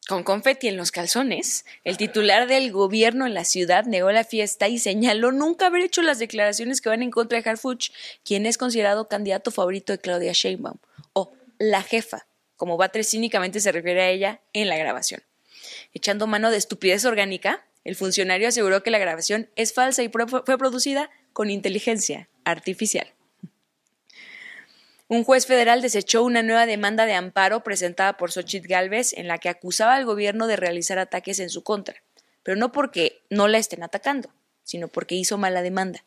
Con 0.09 0.25
confeti 0.25 0.69
en 0.69 0.77
los 0.79 0.91
calzones, 0.91 1.67
el 1.85 1.99
titular 1.99 2.49
del 2.49 2.73
gobierno 2.73 3.27
en 3.27 3.35
la 3.35 3.45
ciudad 3.45 3.85
negó 3.85 4.11
la 4.11 4.25
fiesta 4.25 4.69
y 4.69 4.79
señaló 4.79 5.33
nunca 5.33 5.67
haber 5.67 5.83
hecho 5.83 6.01
las 6.01 6.19
declaraciones 6.19 6.81
que 6.81 6.89
van 6.89 7.03
en 7.03 7.11
contra 7.11 7.41
de 7.41 7.49
Harfuch, 7.49 7.91
quien 8.25 8.47
es 8.47 8.57
considerado 8.57 9.09
candidato 9.09 9.51
favorito 9.51 9.93
de 9.93 9.99
Claudia 9.99 10.33
Sheinbaum, 10.33 10.79
o 11.13 11.33
la 11.59 11.83
jefa, 11.83 12.27
como 12.57 12.79
Batres 12.79 13.11
cínicamente 13.11 13.61
se 13.61 13.71
refiere 13.71 14.01
a 14.01 14.09
ella 14.09 14.41
en 14.55 14.69
la 14.69 14.79
grabación. 14.79 15.23
Echando 15.93 16.27
mano 16.27 16.51
de 16.51 16.57
estupidez 16.57 17.05
orgánica, 17.05 17.67
el 17.85 17.95
funcionario 17.95 18.49
aseguró 18.49 18.83
que 18.83 18.91
la 18.91 18.99
grabación 18.99 19.51
es 19.57 19.75
falsa 19.75 20.03
y 20.03 20.09
fue 20.09 20.59
producida 20.59 21.11
con 21.39 21.51
inteligencia 21.51 22.29
artificial. 22.43 23.15
Un 25.07 25.23
juez 25.23 25.47
federal 25.47 25.83
desechó 25.83 26.25
una 26.25 26.43
nueva 26.43 26.67
demanda 26.67 27.07
de 27.07 27.13
amparo 27.13 27.63
presentada 27.63 28.17
por 28.17 28.33
Xochitl 28.33 28.67
Gálvez 28.67 29.13
en 29.13 29.29
la 29.29 29.39
que 29.39 29.49
acusaba 29.49 29.95
al 29.95 30.05
gobierno 30.05 30.49
de 30.49 30.57
realizar 30.57 30.99
ataques 30.99 31.39
en 31.39 31.49
su 31.49 31.63
contra, 31.63 32.03
pero 32.43 32.57
no 32.57 32.73
porque 32.73 33.23
no 33.31 33.47
la 33.47 33.59
estén 33.59 33.85
atacando, 33.85 34.31
sino 34.65 34.89
porque 34.89 35.15
hizo 35.15 35.39
mala 35.39 35.63
demanda. 35.63 36.03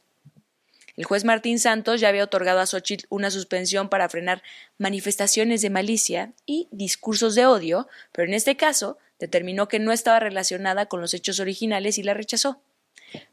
El 0.97 1.05
juez 1.05 1.23
Martín 1.23 1.59
Santos 1.59 2.01
ya 2.01 2.09
había 2.09 2.25
otorgado 2.25 2.59
a 2.59 2.65
Xochitl 2.65 3.05
una 3.07 3.31
suspensión 3.31 3.87
para 3.87 4.09
frenar 4.09 4.43
manifestaciones 4.79 5.61
de 5.61 5.69
malicia 5.69 6.33
y 6.45 6.67
discursos 6.71 7.35
de 7.35 7.45
odio, 7.45 7.87
pero 8.11 8.27
en 8.27 8.33
este 8.33 8.57
caso 8.57 8.97
determinó 9.17 9.69
que 9.69 9.79
no 9.79 9.93
estaba 9.93 10.19
relacionada 10.19 10.87
con 10.87 10.99
los 10.99 11.13
hechos 11.13 11.39
originales 11.39 11.97
y 11.97 12.03
la 12.03 12.13
rechazó. 12.13 12.61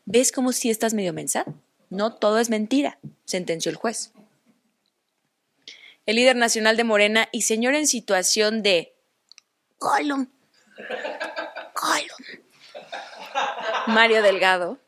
¿Ves 0.05 0.31
cómo 0.31 0.53
si 0.53 0.71
estás 0.71 0.95
medio 0.95 1.13
mensa? 1.13 1.45
No 1.91 2.15
todo 2.15 2.39
es 2.39 2.51
mentira, 2.51 2.99
sentenció 3.25 3.71
el 3.71 3.77
juez 3.77 4.13
el 6.09 6.17
líder 6.17 6.37
nacional 6.37 6.79
de 6.79 6.85
Morena 6.85 7.29
y 7.33 7.43
señor 7.43 7.75
en 7.75 7.87
situación 7.87 8.63
de 8.63 8.95
Colum. 9.77 10.27
Colum. 11.75 12.41
Mario 13.89 14.23
Delgado 14.23 14.79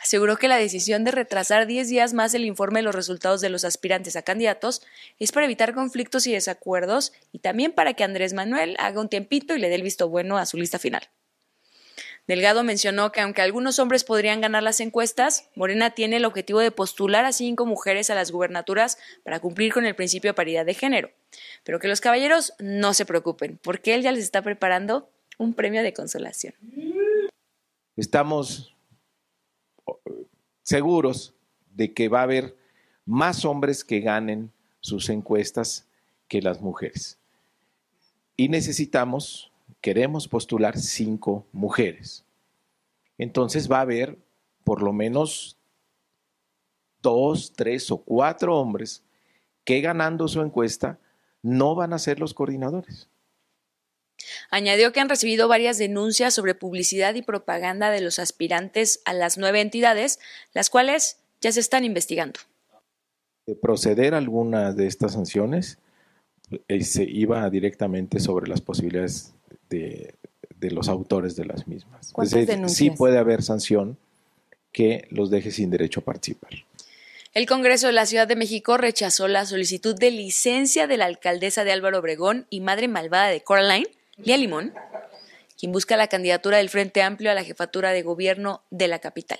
aseguró 0.00 0.38
que 0.38 0.48
la 0.48 0.56
decisión 0.56 1.04
de 1.04 1.10
retrasar 1.10 1.66
10 1.66 1.90
días 1.90 2.14
más 2.14 2.32
el 2.32 2.46
informe 2.46 2.78
de 2.78 2.84
los 2.84 2.94
resultados 2.94 3.42
de 3.42 3.50
los 3.50 3.66
aspirantes 3.66 4.16
a 4.16 4.22
candidatos 4.22 4.80
es 5.18 5.30
para 5.30 5.44
evitar 5.44 5.74
conflictos 5.74 6.26
y 6.26 6.32
desacuerdos 6.32 7.12
y 7.32 7.40
también 7.40 7.72
para 7.72 7.92
que 7.92 8.04
Andrés 8.04 8.32
Manuel 8.32 8.76
haga 8.78 9.02
un 9.02 9.10
tiempito 9.10 9.54
y 9.54 9.58
le 9.58 9.68
dé 9.68 9.74
el 9.74 9.82
visto 9.82 10.08
bueno 10.08 10.38
a 10.38 10.46
su 10.46 10.56
lista 10.56 10.78
final. 10.78 11.06
Delgado 12.26 12.64
mencionó 12.64 13.12
que 13.12 13.20
aunque 13.20 13.42
algunos 13.42 13.78
hombres 13.78 14.02
podrían 14.02 14.40
ganar 14.40 14.62
las 14.62 14.80
encuestas, 14.80 15.48
Morena 15.54 15.90
tiene 15.90 16.16
el 16.16 16.24
objetivo 16.24 16.58
de 16.58 16.72
postular 16.72 17.24
a 17.24 17.32
cinco 17.32 17.66
mujeres 17.66 18.10
a 18.10 18.16
las 18.16 18.32
gubernaturas 18.32 18.98
para 19.24 19.38
cumplir 19.38 19.72
con 19.72 19.86
el 19.86 19.94
principio 19.94 20.30
de 20.30 20.34
paridad 20.34 20.66
de 20.66 20.74
género. 20.74 21.10
Pero 21.62 21.78
que 21.78 21.86
los 21.86 22.00
caballeros 22.00 22.52
no 22.58 22.94
se 22.94 23.06
preocupen, 23.06 23.60
porque 23.62 23.94
él 23.94 24.02
ya 24.02 24.10
les 24.10 24.24
está 24.24 24.42
preparando 24.42 25.08
un 25.38 25.54
premio 25.54 25.82
de 25.82 25.92
consolación. 25.92 26.54
Estamos 27.96 28.74
seguros 30.62 31.34
de 31.70 31.94
que 31.94 32.08
va 32.08 32.20
a 32.20 32.24
haber 32.24 32.56
más 33.04 33.44
hombres 33.44 33.84
que 33.84 34.00
ganen 34.00 34.50
sus 34.80 35.08
encuestas 35.10 35.86
que 36.26 36.42
las 36.42 36.60
mujeres. 36.60 37.18
Y 38.36 38.48
necesitamos 38.48 39.52
queremos 39.86 40.26
postular 40.26 40.76
cinco 40.76 41.46
mujeres. 41.52 42.24
Entonces 43.18 43.70
va 43.70 43.78
a 43.78 43.82
haber 43.82 44.18
por 44.64 44.82
lo 44.82 44.92
menos 44.92 45.58
dos, 47.02 47.52
tres 47.52 47.92
o 47.92 47.98
cuatro 47.98 48.58
hombres 48.58 49.04
que 49.62 49.80
ganando 49.80 50.26
su 50.26 50.42
encuesta 50.42 50.98
no 51.40 51.76
van 51.76 51.92
a 51.92 52.00
ser 52.00 52.18
los 52.18 52.34
coordinadores. 52.34 53.08
Añadió 54.50 54.92
que 54.92 54.98
han 54.98 55.08
recibido 55.08 55.46
varias 55.46 55.78
denuncias 55.78 56.34
sobre 56.34 56.56
publicidad 56.56 57.14
y 57.14 57.22
propaganda 57.22 57.90
de 57.90 58.00
los 58.00 58.18
aspirantes 58.18 59.02
a 59.04 59.12
las 59.12 59.38
nueve 59.38 59.60
entidades, 59.60 60.18
las 60.52 60.68
cuales 60.68 61.20
ya 61.40 61.52
se 61.52 61.60
están 61.60 61.84
investigando. 61.84 62.40
De 63.46 63.54
proceder 63.54 64.14
a 64.14 64.18
alguna 64.18 64.72
de 64.72 64.88
estas 64.88 65.12
sanciones, 65.12 65.78
eh, 66.66 66.82
se 66.82 67.04
iba 67.04 67.48
directamente 67.50 68.18
sobre 68.18 68.48
las 68.48 68.60
posibilidades 68.60 69.36
de, 69.68 70.14
los 70.60 70.88
autores 70.88 71.36
de 71.36 71.44
las 71.44 71.66
mismas. 71.68 72.12
Es 72.22 72.72
sí 72.72 72.90
puede 72.90 73.18
haber 73.18 73.42
sanción 73.42 73.98
que 74.72 75.06
los 75.10 75.30
deje 75.30 75.50
sin 75.50 75.70
derecho 75.70 76.00
a 76.00 76.04
participar. 76.04 76.50
El 77.32 77.46
Congreso 77.46 77.86
de 77.86 77.92
la 77.92 78.06
Ciudad 78.06 78.26
de 78.26 78.36
México 78.36 78.78
rechazó 78.78 79.28
la 79.28 79.44
solicitud 79.44 79.94
de 79.94 80.10
licencia 80.10 80.86
de 80.86 80.96
la 80.96 81.04
alcaldesa 81.04 81.64
de 81.64 81.72
Álvaro 81.72 81.98
Obregón 81.98 82.46
y 82.50 82.60
madre 82.60 82.88
malvada 82.88 83.28
de 83.28 83.42
Coraline, 83.42 83.86
Lía 84.16 84.38
Limón, 84.38 84.72
quien 85.58 85.72
busca 85.72 85.96
la 85.96 86.08
candidatura 86.08 86.58
del 86.58 86.70
Frente 86.70 87.02
Amplio 87.02 87.30
a 87.30 87.34
la 87.34 87.44
jefatura 87.44 87.92
de 87.92 88.02
gobierno 88.02 88.62
de 88.70 88.88
la 88.88 88.98
capital, 88.98 89.38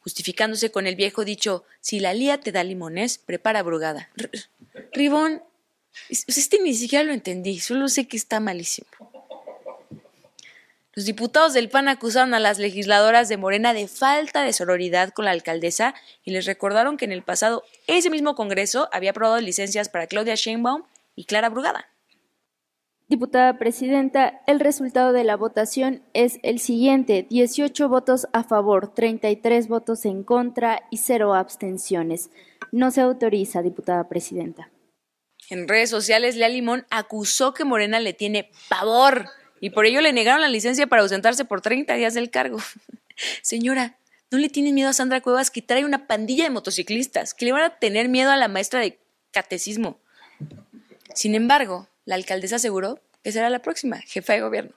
justificándose 0.00 0.70
con 0.70 0.86
el 0.86 0.96
viejo 0.96 1.24
dicho, 1.24 1.64
si 1.80 2.00
la 2.00 2.14
Lía 2.14 2.38
te 2.38 2.52
da 2.52 2.64
limones, 2.64 3.18
prepara 3.18 3.62
brugada. 3.62 4.10
Ribón, 4.92 5.42
este 6.08 6.60
ni 6.62 6.74
siquiera 6.74 7.04
lo 7.04 7.12
entendí, 7.12 7.60
solo 7.60 7.88
sé 7.88 8.08
que 8.08 8.16
está 8.16 8.40
malísimo. 8.40 8.88
Los 10.94 11.06
diputados 11.06 11.54
del 11.54 11.70
PAN 11.70 11.88
acusaron 11.88 12.34
a 12.34 12.38
las 12.38 12.58
legisladoras 12.58 13.30
de 13.30 13.38
Morena 13.38 13.72
de 13.72 13.88
falta 13.88 14.42
de 14.42 14.52
sororidad 14.52 15.10
con 15.10 15.24
la 15.24 15.30
alcaldesa 15.30 15.94
y 16.22 16.32
les 16.32 16.44
recordaron 16.44 16.98
que 16.98 17.06
en 17.06 17.12
el 17.12 17.22
pasado 17.22 17.62
ese 17.86 18.10
mismo 18.10 18.34
Congreso 18.34 18.90
había 18.92 19.12
aprobado 19.12 19.40
licencias 19.40 19.88
para 19.88 20.06
Claudia 20.06 20.34
Sheinbaum 20.34 20.82
y 21.16 21.24
Clara 21.24 21.48
Brugada. 21.48 21.88
Diputada 23.08 23.58
Presidenta, 23.58 24.42
el 24.46 24.60
resultado 24.60 25.12
de 25.12 25.24
la 25.24 25.36
votación 25.36 26.02
es 26.12 26.38
el 26.42 26.58
siguiente, 26.60 27.26
18 27.28 27.88
votos 27.88 28.26
a 28.34 28.44
favor, 28.44 28.92
33 28.92 29.68
votos 29.68 30.04
en 30.04 30.22
contra 30.22 30.82
y 30.90 30.98
cero 30.98 31.34
abstenciones. 31.34 32.30
No 32.70 32.90
se 32.90 33.00
autoriza, 33.00 33.62
diputada 33.62 34.08
Presidenta. 34.08 34.70
En 35.50 35.68
redes 35.68 35.90
sociales, 35.90 36.36
Lea 36.36 36.48
Limón 36.48 36.86
acusó 36.90 37.52
que 37.52 37.64
Morena 37.64 37.98
le 38.00 38.12
tiene 38.12 38.50
pavor 38.68 39.28
y 39.62 39.70
por 39.70 39.86
ello 39.86 40.00
le 40.00 40.12
negaron 40.12 40.40
la 40.40 40.48
licencia 40.48 40.88
para 40.88 41.02
ausentarse 41.02 41.44
por 41.44 41.60
30 41.60 41.94
días 41.94 42.14
del 42.14 42.30
cargo. 42.30 42.58
Señora, 43.42 43.96
¿no 44.32 44.38
le 44.38 44.48
tienen 44.48 44.74
miedo 44.74 44.88
a 44.88 44.92
Sandra 44.92 45.20
Cuevas 45.20 45.52
que 45.52 45.62
trae 45.62 45.84
una 45.84 46.08
pandilla 46.08 46.42
de 46.42 46.50
motociclistas 46.50 47.32
que 47.32 47.44
le 47.44 47.52
van 47.52 47.62
a 47.62 47.78
tener 47.78 48.08
miedo 48.08 48.32
a 48.32 48.36
la 48.36 48.48
maestra 48.48 48.80
de 48.80 48.98
catecismo? 49.30 50.00
Sin 51.14 51.36
embargo, 51.36 51.86
la 52.04 52.16
alcaldesa 52.16 52.56
aseguró 52.56 52.98
que 53.22 53.30
será 53.30 53.50
la 53.50 53.60
próxima 53.60 53.98
jefa 53.98 54.32
de 54.32 54.40
gobierno. 54.40 54.72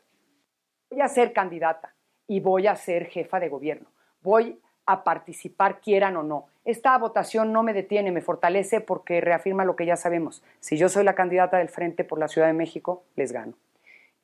Voy 0.91 1.01
a 1.01 1.07
ser 1.07 1.33
candidata 1.33 1.95
y 2.27 2.39
voy 2.39 2.67
a 2.67 2.75
ser 2.75 3.07
jefa 3.07 3.39
de 3.39 3.49
gobierno. 3.49 3.89
Voy 4.21 4.59
a 4.85 5.03
participar, 5.03 5.81
quieran 5.81 6.15
o 6.15 6.21
no. 6.21 6.45
Esta 6.63 6.95
votación 6.99 7.51
no 7.51 7.63
me 7.63 7.73
detiene, 7.73 8.11
me 8.11 8.21
fortalece 8.21 8.81
porque 8.81 9.19
reafirma 9.19 9.65
lo 9.65 9.75
que 9.75 9.87
ya 9.87 9.95
sabemos. 9.95 10.43
Si 10.59 10.77
yo 10.77 10.89
soy 10.89 11.03
la 11.03 11.15
candidata 11.15 11.57
del 11.57 11.69
Frente 11.69 12.03
por 12.03 12.19
la 12.19 12.27
Ciudad 12.27 12.45
de 12.45 12.53
México, 12.53 13.03
les 13.15 13.31
gano. 13.31 13.55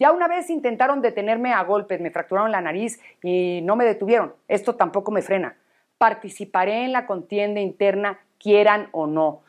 Ya 0.01 0.11
una 0.11 0.27
vez 0.27 0.49
intentaron 0.49 1.03
detenerme 1.03 1.53
a 1.53 1.63
golpes, 1.63 2.01
me 2.01 2.09
fracturaron 2.09 2.51
la 2.51 2.59
nariz 2.59 2.99
y 3.21 3.61
no 3.61 3.75
me 3.75 3.85
detuvieron. 3.85 4.33
Esto 4.47 4.75
tampoco 4.75 5.11
me 5.11 5.21
frena. 5.21 5.55
Participaré 5.99 6.85
en 6.85 6.91
la 6.91 7.05
contienda 7.05 7.61
interna, 7.61 8.19
quieran 8.39 8.89
o 8.93 9.05
no. 9.05 9.43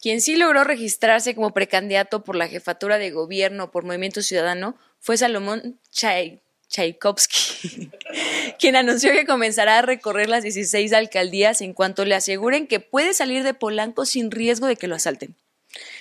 Quien 0.00 0.22
sí 0.22 0.36
logró 0.36 0.64
registrarse 0.64 1.34
como 1.34 1.52
precandidato 1.52 2.24
por 2.24 2.36
la 2.36 2.48
jefatura 2.48 2.96
de 2.96 3.10
gobierno 3.10 3.70
por 3.70 3.84
Movimiento 3.84 4.22
Ciudadano 4.22 4.76
fue 4.98 5.18
Salomón 5.18 5.78
Tchaikovsky, 5.90 7.90
quien 8.58 8.76
anunció 8.76 9.12
que 9.12 9.26
comenzará 9.26 9.80
a 9.80 9.82
recorrer 9.82 10.30
las 10.30 10.42
16 10.42 10.90
alcaldías 10.94 11.60
en 11.60 11.74
cuanto 11.74 12.06
le 12.06 12.14
aseguren 12.14 12.66
que 12.66 12.80
puede 12.80 13.12
salir 13.12 13.42
de 13.42 13.52
Polanco 13.52 14.06
sin 14.06 14.30
riesgo 14.30 14.68
de 14.68 14.76
que 14.76 14.88
lo 14.88 14.94
asalten. 14.94 15.34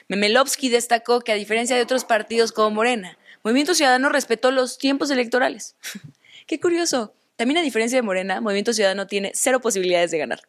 Memelovsky 0.07 0.69
destacó 0.69 1.19
que 1.19 1.33
a 1.33 1.35
diferencia 1.35 1.75
de 1.75 1.81
otros 1.81 2.05
partidos 2.05 2.53
como 2.53 2.69
Morena, 2.69 3.17
Movimiento 3.43 3.75
Ciudadano 3.75 4.09
respetó 4.09 4.51
los 4.51 4.77
tiempos 4.77 5.11
electorales. 5.11 5.75
Qué 6.47 6.59
curioso. 6.59 7.13
También 7.35 7.57
a 7.57 7.61
diferencia 7.61 7.97
de 7.97 8.01
Morena, 8.01 8.41
Movimiento 8.41 8.73
Ciudadano 8.73 9.07
tiene 9.07 9.31
cero 9.33 9.59
posibilidades 9.59 10.11
de 10.11 10.17
ganar. 10.19 10.41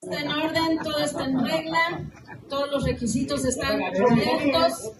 Está 0.00 0.20
en 0.20 0.30
orden, 0.30 0.78
todo 0.82 0.98
está 0.98 1.24
en 1.24 1.44
regla, 1.44 2.10
todos 2.48 2.70
los 2.70 2.84
requisitos 2.84 3.44
están 3.44 3.78
cubiertos. 3.92 4.92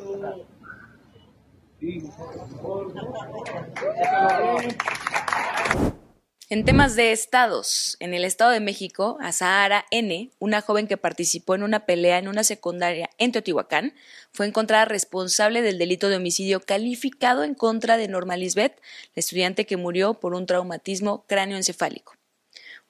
En 6.52 6.66
temas 6.66 6.97
de 6.97 7.12
estados, 7.12 7.97
en 7.99 8.12
el 8.12 8.26
Estado 8.26 8.50
de 8.50 8.61
México, 8.61 9.16
a 9.23 9.32
Sahara 9.32 9.87
N., 9.90 10.28
una 10.38 10.61
joven 10.61 10.87
que 10.87 10.99
participó 10.99 11.54
en 11.54 11.62
una 11.62 11.87
pelea 11.87 12.18
en 12.18 12.28
una 12.28 12.44
secundaria 12.44 13.09
en 13.16 13.32
Teotihuacán, 13.32 13.94
fue 14.32 14.49
encontrada 14.49 14.85
responsable 14.85 15.62
del 15.62 15.78
delito 15.78 16.11
de 16.11 16.16
homicidio 16.16 16.61
calificado 16.61 17.42
en 17.42 17.54
contra 17.54 17.97
de 17.97 18.06
Norma 18.06 18.37
Lisbeth, 18.37 18.78
la 19.14 19.21
estudiante 19.21 19.64
que 19.64 19.78
murió 19.78 20.12
por 20.12 20.35
un 20.35 20.44
traumatismo 20.44 21.25
cráneoencefálico. 21.26 22.16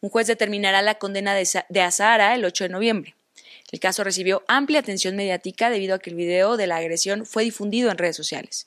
Un 0.01 0.11
juez 0.11 0.27
determinará 0.27 0.83
la 0.83 0.97
condena 0.97 1.33
de, 1.37 1.81
Azahara 1.81 2.35
el 2.35 2.45
8 2.45 2.65
de 2.65 2.71
noviembre. 2.71 3.15
El 3.71 3.79
caso 3.79 4.03
recibió 4.03 4.43
amplia 4.49 4.81
atención 4.81 5.15
mediática 5.15 5.71
debido 5.71 5.95
a 5.95 5.99
que 6.01 6.11
el 6.11 6.17
video 6.17 6.57
de 6.57 6.67
la 6.67 6.79
agresión 6.79 7.27
fue 7.27 7.45
difundido 7.45 7.93
en 7.93 7.99
redes 7.99 8.17
sociales. 8.17 8.67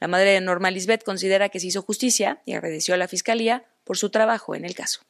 La 0.00 0.08
madre 0.08 0.30
de 0.30 0.40
Norma 0.40 0.70
Lisbeth 0.70 1.04
considera 1.04 1.50
que 1.50 1.60
se 1.60 1.66
hizo 1.66 1.82
justicia 1.82 2.40
y 2.46 2.54
agradeció 2.54 2.94
a 2.94 2.96
la 2.96 3.08
Fiscalía 3.08 3.66
por 3.84 3.98
su 3.98 4.10
trabajo 4.10 4.54
en 4.54 4.64
el 4.64 4.74
caso. 4.74 5.00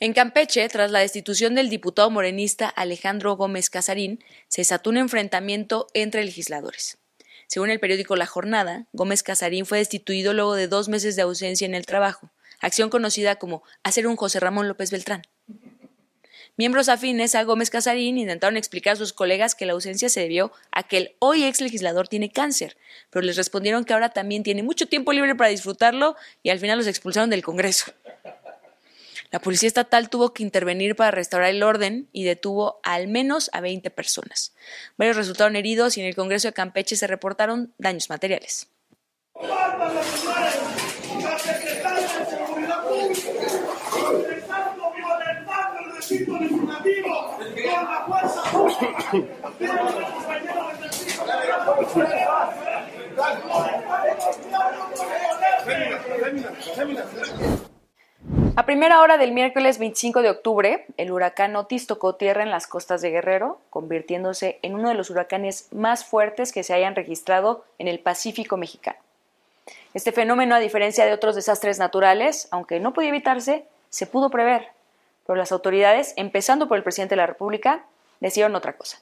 En 0.00 0.14
Campeche, 0.14 0.68
tras 0.68 0.90
la 0.90 0.98
destitución 0.98 1.54
del 1.54 1.68
diputado 1.68 2.10
morenista 2.10 2.68
Alejandro 2.68 3.36
Gómez 3.36 3.70
Casarín, 3.70 4.24
se 4.48 4.62
desató 4.62 4.90
un 4.90 4.96
enfrentamiento 4.96 5.86
entre 5.94 6.24
legisladores. 6.24 6.98
Según 7.46 7.70
el 7.70 7.78
periódico 7.78 8.16
La 8.16 8.26
Jornada, 8.26 8.86
Gómez 8.92 9.22
Casarín 9.22 9.66
fue 9.66 9.78
destituido 9.78 10.32
luego 10.32 10.54
de 10.54 10.68
dos 10.68 10.88
meses 10.88 11.14
de 11.14 11.22
ausencia 11.22 11.66
en 11.66 11.74
el 11.74 11.86
trabajo, 11.86 12.32
acción 12.60 12.90
conocida 12.90 13.36
como 13.36 13.62
hacer 13.82 14.06
un 14.06 14.16
José 14.16 14.40
Ramón 14.40 14.68
López 14.68 14.90
Beltrán. 14.90 15.22
Miembros 16.58 16.90
afines 16.90 17.34
a 17.34 17.44
Gómez 17.44 17.70
Casarín 17.70 18.18
intentaron 18.18 18.58
explicar 18.58 18.92
a 18.92 18.96
sus 18.96 19.14
colegas 19.14 19.54
que 19.54 19.64
la 19.64 19.72
ausencia 19.72 20.10
se 20.10 20.20
debió 20.20 20.52
a 20.70 20.82
que 20.82 20.98
el 20.98 21.16
hoy 21.18 21.44
ex 21.44 21.62
legislador 21.62 22.08
tiene 22.08 22.30
cáncer, 22.30 22.76
pero 23.08 23.24
les 23.24 23.36
respondieron 23.36 23.86
que 23.86 23.94
ahora 23.94 24.10
también 24.10 24.42
tiene 24.42 24.62
mucho 24.62 24.86
tiempo 24.86 25.14
libre 25.14 25.34
para 25.34 25.48
disfrutarlo 25.48 26.14
y 26.42 26.50
al 26.50 26.58
final 26.58 26.76
los 26.76 26.86
expulsaron 26.86 27.30
del 27.30 27.42
Congreso. 27.42 27.92
La 29.30 29.40
policía 29.40 29.66
estatal 29.66 30.10
tuvo 30.10 30.34
que 30.34 30.42
intervenir 30.42 30.94
para 30.94 31.10
restaurar 31.10 31.48
el 31.48 31.62
orden 31.62 32.06
y 32.12 32.24
detuvo 32.24 32.80
al 32.82 33.08
menos 33.08 33.48
a 33.54 33.62
20 33.62 33.88
personas. 33.88 34.54
Varios 34.98 35.16
resultaron 35.16 35.56
heridos 35.56 35.96
y 35.96 36.02
en 36.02 36.06
el 36.06 36.14
Congreso 36.14 36.48
de 36.48 36.52
Campeche 36.52 36.96
se 36.96 37.06
reportaron 37.06 37.72
daños 37.78 38.10
materiales. 38.10 38.68
A 58.54 58.66
primera 58.66 59.00
hora 59.00 59.16
del 59.16 59.32
miércoles 59.32 59.78
25 59.78 60.22
de 60.22 60.30
octubre, 60.30 60.84
el 60.96 61.10
huracán 61.10 61.56
Otis 61.56 61.86
tocó 61.86 62.16
tierra 62.16 62.42
en 62.42 62.50
las 62.50 62.66
costas 62.66 63.00
de 63.00 63.10
Guerrero, 63.10 63.58
convirtiéndose 63.70 64.58
en 64.62 64.74
uno 64.74 64.90
de 64.90 64.94
los 64.94 65.10
huracanes 65.10 65.68
más 65.72 66.04
fuertes 66.04 66.52
que 66.52 66.62
se 66.62 66.74
hayan 66.74 66.94
registrado 66.94 67.64
en 67.78 67.88
el 67.88 67.98
Pacífico 67.98 68.56
mexicano. 68.56 68.98
Este 69.94 70.12
fenómeno, 70.12 70.54
a 70.54 70.58
diferencia 70.58 71.06
de 71.06 71.12
otros 71.12 71.34
desastres 71.34 71.78
naturales, 71.78 72.48
aunque 72.50 72.80
no 72.80 72.92
podía 72.92 73.08
evitarse, 73.08 73.64
se 73.88 74.06
pudo 74.06 74.30
prever, 74.30 74.68
pero 75.26 75.36
las 75.36 75.52
autoridades, 75.52 76.14
empezando 76.16 76.68
por 76.68 76.76
el 76.76 76.82
presidente 76.82 77.14
de 77.14 77.22
la 77.22 77.26
República, 77.26 77.84
decidieron 78.22 78.54
otra 78.56 78.74
cosa. 78.74 79.00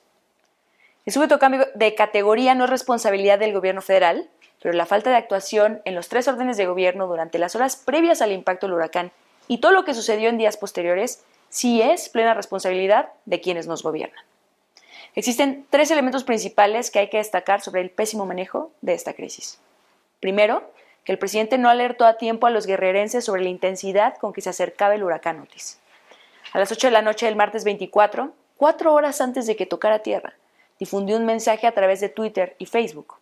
El 1.07 1.13
súbito 1.13 1.39
cambio 1.39 1.67
de 1.75 1.95
categoría 1.95 2.55
no 2.55 2.65
es 2.65 2.71
responsabilidad 2.71 3.39
del 3.39 3.53
gobierno 3.53 3.83
federal, 3.83 4.29
pero 4.61 4.75
la 4.75 4.87
falta 4.87 5.11
de 5.11 5.17
actuación 5.17 5.81
en 5.85 5.95
los 5.95 6.09
tres 6.09 6.29
órdenes 6.29 6.57
de 6.57 6.67
gobierno 6.67 7.07
durante 7.07 7.39
las 7.39 7.55
horas 7.55 7.77
previas 7.77 8.21
al 8.21 8.33
impacto 8.33 8.67
del 8.67 8.75
huracán 8.75 9.13
y 9.49 9.59
todo 9.59 9.73
lo 9.73 9.85
que 9.85 9.95
sucedió 9.95 10.29
en 10.29 10.39
días 10.39 10.57
posteriores 10.57 11.25
sí 11.49 11.83
es 11.83 12.09
plena 12.09 12.35
responsabilidad 12.35 13.11
de 13.25 13.41
quienes 13.41 13.67
nos 13.67 13.83
gobiernan. 13.83 14.25
Existen 15.15 15.67
tres 15.71 15.91
elementos 15.91 16.25
principales 16.25 16.91
que 16.91 17.01
hay 17.01 17.09
que 17.09 17.17
destacar 17.17 17.61
sobre 17.61 17.81
el 17.81 17.91
pésimo 17.91 18.27
manejo 18.27 18.71
de 18.81 18.95
esta 18.95 19.15
crisis. 19.15 19.59
Primero, 20.21 20.71
que 21.05 21.13
el 21.13 21.19
presidente 21.19 21.59
no 21.59 21.69
alertó 21.69 22.05
a 22.05 22.19
tiempo 22.19 22.47
a 22.47 22.51
los 22.51 22.67
guerrerenses 22.67 23.25
sobre 23.25 23.43
la 23.43 23.49
intensidad 23.49 24.17
con 24.19 24.33
que 24.33 24.43
se 24.43 24.51
acercaba 24.51 24.95
el 24.95 25.03
huracán 25.03 25.41
Otis. 25.41 25.81
A 26.53 26.59
las 26.59 26.71
8 26.71 26.89
de 26.89 26.93
la 26.93 27.03
noche 27.03 27.27
del 27.27 27.37
martes 27.37 27.65
24, 27.65 28.33
cuatro 28.61 28.93
horas 28.93 29.23
antes 29.23 29.47
de 29.47 29.57
que 29.57 29.65
tocara 29.65 30.01
tierra, 30.01 30.35
difundió 30.79 31.17
un 31.17 31.25
mensaje 31.25 31.67
a 31.67 31.73
través 31.73 31.99
de 32.03 32.11
Twitter 32.11 32.57
y 32.59 32.67
Facebook. 32.67 33.15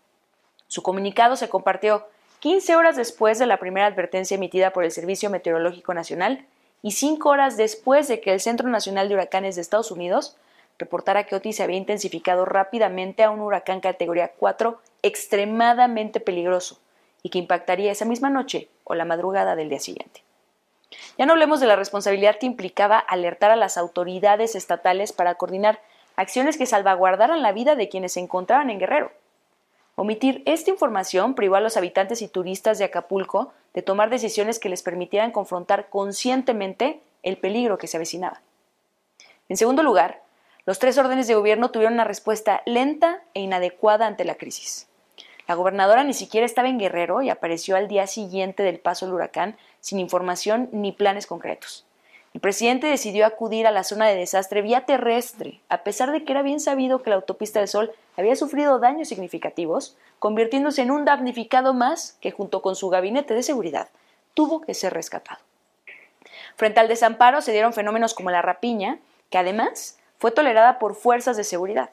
Su 0.66 0.82
comunicado 0.82 1.36
se 1.36 1.48
compartió 1.48 2.08
15 2.40 2.74
horas 2.74 2.96
después 2.96 3.38
de 3.38 3.46
la 3.46 3.58
primera 3.58 3.86
advertencia 3.86 4.34
emitida 4.34 4.72
por 4.72 4.82
el 4.82 4.90
Servicio 4.90 5.30
Meteorológico 5.30 5.94
Nacional 5.94 6.44
y 6.82 6.90
5 6.90 7.28
horas 7.28 7.56
después 7.56 8.08
de 8.08 8.20
que 8.20 8.32
el 8.32 8.40
Centro 8.40 8.68
Nacional 8.68 9.08
de 9.08 9.14
Huracanes 9.14 9.54
de 9.54 9.60
Estados 9.60 9.92
Unidos 9.92 10.36
reportara 10.76 11.22
que 11.22 11.36
Otis 11.36 11.54
se 11.54 11.62
había 11.62 11.76
intensificado 11.76 12.44
rápidamente 12.44 13.22
a 13.22 13.30
un 13.30 13.38
huracán 13.38 13.78
categoría 13.78 14.32
4 14.36 14.80
extremadamente 15.02 16.18
peligroso 16.18 16.80
y 17.22 17.30
que 17.30 17.38
impactaría 17.38 17.92
esa 17.92 18.04
misma 18.04 18.28
noche 18.28 18.70
o 18.82 18.96
la 18.96 19.04
madrugada 19.04 19.54
del 19.54 19.68
día 19.68 19.78
siguiente. 19.78 20.24
Ya 21.16 21.26
no 21.26 21.32
hablemos 21.32 21.60
de 21.60 21.66
la 21.66 21.76
responsabilidad 21.76 22.38
que 22.38 22.46
implicaba 22.46 22.98
alertar 22.98 23.50
a 23.50 23.56
las 23.56 23.76
autoridades 23.76 24.54
estatales 24.54 25.12
para 25.12 25.34
coordinar 25.34 25.80
acciones 26.16 26.56
que 26.56 26.66
salvaguardaran 26.66 27.42
la 27.42 27.52
vida 27.52 27.74
de 27.74 27.88
quienes 27.88 28.14
se 28.14 28.20
encontraban 28.20 28.70
en 28.70 28.78
Guerrero. 28.78 29.12
Omitir 29.96 30.42
esta 30.46 30.70
información 30.70 31.34
privó 31.34 31.56
a 31.56 31.60
los 31.60 31.76
habitantes 31.76 32.22
y 32.22 32.28
turistas 32.28 32.78
de 32.78 32.84
Acapulco 32.84 33.52
de 33.74 33.82
tomar 33.82 34.10
decisiones 34.10 34.58
que 34.58 34.68
les 34.68 34.82
permitieran 34.82 35.32
confrontar 35.32 35.88
conscientemente 35.88 37.00
el 37.22 37.36
peligro 37.36 37.78
que 37.78 37.88
se 37.88 37.96
avecinaba. 37.96 38.40
En 39.48 39.56
segundo 39.56 39.82
lugar, 39.82 40.22
los 40.66 40.78
tres 40.78 40.98
órdenes 40.98 41.26
de 41.26 41.34
gobierno 41.34 41.70
tuvieron 41.70 41.94
una 41.94 42.04
respuesta 42.04 42.62
lenta 42.64 43.22
e 43.34 43.40
inadecuada 43.40 44.06
ante 44.06 44.24
la 44.24 44.36
crisis. 44.36 44.86
La 45.48 45.54
gobernadora 45.54 46.04
ni 46.04 46.14
siquiera 46.14 46.44
estaba 46.44 46.68
en 46.68 46.78
Guerrero 46.78 47.22
y 47.22 47.30
apareció 47.30 47.74
al 47.74 47.88
día 47.88 48.06
siguiente 48.06 48.62
del 48.62 48.78
paso 48.78 49.06
del 49.06 49.14
huracán 49.14 49.56
sin 49.80 49.98
información 49.98 50.68
ni 50.70 50.92
planes 50.92 51.26
concretos. 51.26 51.84
El 52.34 52.40
presidente 52.40 52.86
decidió 52.86 53.24
acudir 53.24 53.66
a 53.66 53.70
la 53.70 53.82
zona 53.82 54.06
de 54.06 54.14
desastre 54.14 54.60
vía 54.60 54.84
terrestre, 54.84 55.60
a 55.70 55.78
pesar 55.78 56.12
de 56.12 56.24
que 56.24 56.32
era 56.32 56.42
bien 56.42 56.60
sabido 56.60 57.02
que 57.02 57.10
la 57.10 57.16
autopista 57.16 57.58
del 57.58 57.68
Sol 57.68 57.90
había 58.16 58.36
sufrido 58.36 58.78
daños 58.78 59.08
significativos, 59.08 59.96
convirtiéndose 60.18 60.82
en 60.82 60.90
un 60.90 61.06
damnificado 61.06 61.72
más 61.72 62.18
que 62.20 62.30
junto 62.30 62.60
con 62.60 62.76
su 62.76 62.90
gabinete 62.90 63.34
de 63.34 63.42
seguridad 63.42 63.88
tuvo 64.38 64.60
que 64.60 64.72
ser 64.72 64.94
rescatado. 64.94 65.40
Frente 66.54 66.78
al 66.78 66.86
desamparo 66.86 67.40
se 67.40 67.50
dieron 67.50 67.72
fenómenos 67.72 68.14
como 68.14 68.30
la 68.30 68.40
rapiña, 68.40 69.00
que 69.30 69.38
además 69.38 69.98
fue 70.18 70.30
tolerada 70.30 70.78
por 70.78 70.94
fuerzas 70.94 71.36
de 71.36 71.42
seguridad. 71.42 71.90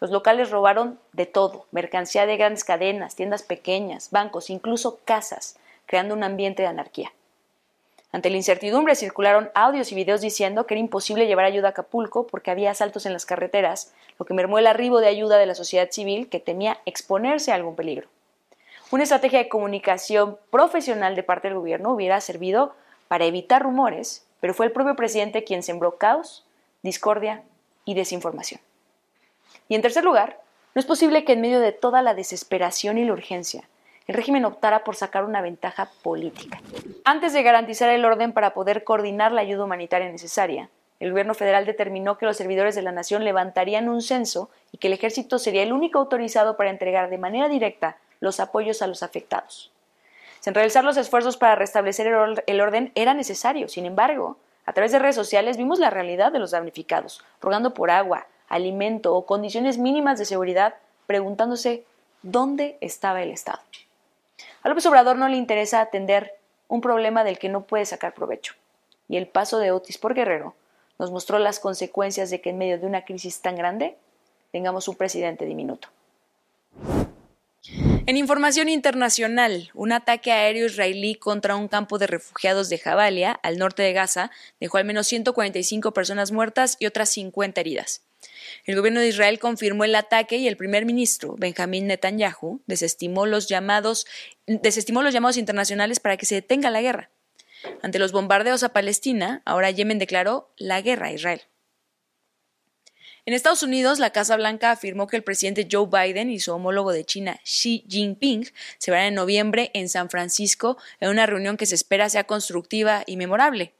Los 0.00 0.10
locales 0.10 0.50
robaron 0.50 0.98
de 1.12 1.26
todo, 1.26 1.66
mercancía 1.72 2.26
de 2.26 2.36
grandes 2.36 2.64
cadenas, 2.64 3.16
tiendas 3.16 3.42
pequeñas, 3.42 4.10
bancos, 4.10 4.50
incluso 4.50 5.00
casas, 5.04 5.56
creando 5.86 6.14
un 6.14 6.22
ambiente 6.22 6.62
de 6.62 6.68
anarquía. 6.68 7.12
Ante 8.10 8.30
la 8.30 8.36
incertidumbre 8.36 8.94
circularon 8.94 9.50
audios 9.54 9.92
y 9.92 9.94
videos 9.94 10.20
diciendo 10.20 10.66
que 10.66 10.74
era 10.74 10.80
imposible 10.80 11.26
llevar 11.26 11.44
ayuda 11.44 11.68
a 11.68 11.70
Acapulco 11.72 12.26
porque 12.26 12.50
había 12.50 12.70
asaltos 12.70 13.04
en 13.04 13.12
las 13.12 13.26
carreteras, 13.26 13.92
lo 14.18 14.24
que 14.24 14.34
mermó 14.34 14.58
el 14.58 14.66
arribo 14.66 15.00
de 15.00 15.08
ayuda 15.08 15.36
de 15.36 15.46
la 15.46 15.54
sociedad 15.54 15.90
civil 15.90 16.28
que 16.28 16.40
temía 16.40 16.78
exponerse 16.86 17.52
a 17.52 17.56
algún 17.56 17.76
peligro. 17.76 18.08
Una 18.90 19.02
estrategia 19.02 19.40
de 19.40 19.50
comunicación 19.50 20.38
profesional 20.50 21.16
de 21.16 21.22
parte 21.22 21.48
del 21.48 21.58
gobierno 21.58 21.92
hubiera 21.92 22.20
servido 22.22 22.74
para 23.08 23.26
evitar 23.26 23.62
rumores, 23.62 24.24
pero 24.40 24.54
fue 24.54 24.64
el 24.64 24.72
propio 24.72 24.96
presidente 24.96 25.44
quien 25.44 25.62
sembró 25.62 25.98
caos, 25.98 26.46
discordia 26.82 27.42
y 27.84 27.92
desinformación. 27.92 28.60
Y 29.68 29.74
en 29.74 29.82
tercer 29.82 30.04
lugar, 30.04 30.40
no 30.74 30.80
es 30.80 30.86
posible 30.86 31.24
que 31.24 31.34
en 31.34 31.40
medio 31.40 31.60
de 31.60 31.72
toda 31.72 32.02
la 32.02 32.14
desesperación 32.14 32.98
y 32.98 33.04
la 33.04 33.12
urgencia, 33.12 33.68
el 34.06 34.14
régimen 34.14 34.46
optara 34.46 34.84
por 34.84 34.96
sacar 34.96 35.24
una 35.24 35.42
ventaja 35.42 35.90
política. 36.02 36.60
Antes 37.04 37.34
de 37.34 37.42
garantizar 37.42 37.90
el 37.90 38.04
orden 38.04 38.32
para 38.32 38.54
poder 38.54 38.82
coordinar 38.82 39.32
la 39.32 39.42
ayuda 39.42 39.64
humanitaria 39.64 40.10
necesaria, 40.10 40.70
el 40.98 41.10
gobierno 41.10 41.34
federal 41.34 41.66
determinó 41.66 42.16
que 42.16 42.26
los 42.26 42.36
servidores 42.36 42.74
de 42.74 42.82
la 42.82 42.90
nación 42.90 43.22
levantarían 43.22 43.88
un 43.88 44.02
censo 44.02 44.50
y 44.72 44.78
que 44.78 44.88
el 44.88 44.94
ejército 44.94 45.38
sería 45.38 45.62
el 45.62 45.72
único 45.72 45.98
autorizado 45.98 46.56
para 46.56 46.70
entregar 46.70 47.10
de 47.10 47.18
manera 47.18 47.48
directa 47.48 47.98
los 48.20 48.40
apoyos 48.40 48.82
a 48.82 48.86
los 48.86 49.02
afectados. 49.02 49.70
Sin 50.40 50.54
realizar 50.54 50.84
los 50.84 50.96
esfuerzos 50.96 51.36
para 51.36 51.54
restablecer 51.54 52.06
el 52.46 52.60
orden 52.60 52.92
era 52.94 53.14
necesario. 53.14 53.68
Sin 53.68 53.86
embargo, 53.86 54.38
a 54.64 54.72
través 54.72 54.92
de 54.92 54.98
redes 54.98 55.16
sociales 55.16 55.56
vimos 55.56 55.78
la 55.78 55.90
realidad 55.90 56.32
de 56.32 56.38
los 56.38 56.52
damnificados, 56.52 57.22
rogando 57.40 57.74
por 57.74 57.90
agua, 57.90 58.26
alimento 58.48 59.14
o 59.14 59.26
condiciones 59.26 59.78
mínimas 59.78 60.18
de 60.18 60.24
seguridad, 60.24 60.74
preguntándose 61.06 61.84
dónde 62.22 62.76
estaba 62.80 63.22
el 63.22 63.30
Estado. 63.30 63.60
A 64.62 64.68
López 64.68 64.86
Obrador 64.86 65.16
no 65.16 65.28
le 65.28 65.36
interesa 65.36 65.80
atender 65.80 66.34
un 66.68 66.80
problema 66.80 67.24
del 67.24 67.38
que 67.38 67.48
no 67.48 67.62
puede 67.62 67.86
sacar 67.86 68.14
provecho. 68.14 68.54
Y 69.08 69.16
el 69.16 69.26
paso 69.26 69.58
de 69.58 69.70
Otis 69.70 69.98
por 69.98 70.14
Guerrero 70.14 70.54
nos 70.98 71.10
mostró 71.10 71.38
las 71.38 71.60
consecuencias 71.60 72.30
de 72.30 72.40
que 72.40 72.50
en 72.50 72.58
medio 72.58 72.78
de 72.78 72.86
una 72.86 73.04
crisis 73.04 73.40
tan 73.40 73.56
grande 73.56 73.96
tengamos 74.52 74.88
un 74.88 74.96
presidente 74.96 75.44
diminuto. 75.44 75.88
En 78.06 78.16
información 78.16 78.68
internacional, 78.68 79.70
un 79.74 79.92
ataque 79.92 80.32
aéreo 80.32 80.66
israelí 80.66 81.14
contra 81.14 81.56
un 81.56 81.68
campo 81.68 81.98
de 81.98 82.06
refugiados 82.06 82.70
de 82.70 82.78
Jabalia, 82.78 83.32
al 83.42 83.58
norte 83.58 83.82
de 83.82 83.92
Gaza, 83.92 84.30
dejó 84.60 84.78
al 84.78 84.86
menos 84.86 85.06
145 85.08 85.92
personas 85.92 86.32
muertas 86.32 86.76
y 86.80 86.86
otras 86.86 87.10
50 87.10 87.60
heridas. 87.60 88.02
El 88.64 88.76
gobierno 88.76 89.00
de 89.00 89.08
Israel 89.08 89.38
confirmó 89.38 89.84
el 89.84 89.94
ataque 89.94 90.36
y 90.36 90.48
el 90.48 90.56
primer 90.56 90.84
ministro, 90.84 91.36
Benjamín 91.38 91.86
Netanyahu, 91.86 92.60
desestimó 92.66 93.26
los 93.26 93.48
llamados, 93.48 94.06
desestimó 94.46 95.02
los 95.02 95.14
llamados 95.14 95.36
internacionales 95.36 96.00
para 96.00 96.16
que 96.16 96.26
se 96.26 96.34
detenga 96.34 96.70
la 96.70 96.82
guerra. 96.82 97.10
Ante 97.82 97.98
los 97.98 98.12
bombardeos 98.12 98.62
a 98.62 98.72
Palestina, 98.72 99.42
ahora 99.44 99.70
Yemen 99.70 99.98
declaró 99.98 100.52
la 100.56 100.80
guerra 100.82 101.06
a 101.06 101.12
Israel. 101.12 101.42
En 103.24 103.34
Estados 103.34 103.62
Unidos, 103.62 103.98
la 103.98 104.10
Casa 104.10 104.36
Blanca 104.36 104.70
afirmó 104.70 105.06
que 105.06 105.16
el 105.16 105.22
presidente 105.22 105.68
Joe 105.70 105.86
Biden 105.86 106.30
y 106.30 106.38
su 106.38 106.52
homólogo 106.52 106.92
de 106.92 107.04
China, 107.04 107.38
Xi 107.44 107.84
Jinping, 107.86 108.46
se 108.78 108.90
verán 108.90 109.08
en 109.08 109.14
noviembre 109.14 109.70
en 109.74 109.88
San 109.90 110.08
Francisco 110.08 110.78
en 110.98 111.10
una 111.10 111.26
reunión 111.26 111.58
que 111.58 111.66
se 111.66 111.74
espera 111.74 112.08
sea 112.08 112.24
constructiva 112.24 113.02
y 113.06 113.18
memorable, 113.18 113.74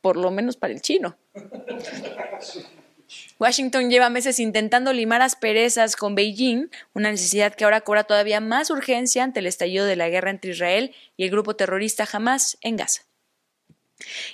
por 0.00 0.16
lo 0.16 0.30
menos 0.30 0.56
para 0.56 0.72
el 0.72 0.82
chino. 0.82 1.16
Washington 3.38 3.90
lleva 3.90 4.08
meses 4.08 4.38
intentando 4.38 4.92
limar 4.92 5.20
asperezas 5.20 5.96
con 5.96 6.14
Beijing, 6.14 6.70
una 6.94 7.10
necesidad 7.10 7.54
que 7.54 7.64
ahora 7.64 7.82
cobra 7.82 8.04
todavía 8.04 8.40
más 8.40 8.70
urgencia 8.70 9.24
ante 9.24 9.40
el 9.40 9.46
estallido 9.46 9.84
de 9.84 9.96
la 9.96 10.08
guerra 10.08 10.30
entre 10.30 10.52
Israel 10.52 10.94
y 11.16 11.24
el 11.24 11.30
grupo 11.30 11.54
terrorista 11.54 12.08
Hamas 12.10 12.56
en 12.62 12.76
Gaza. 12.76 13.02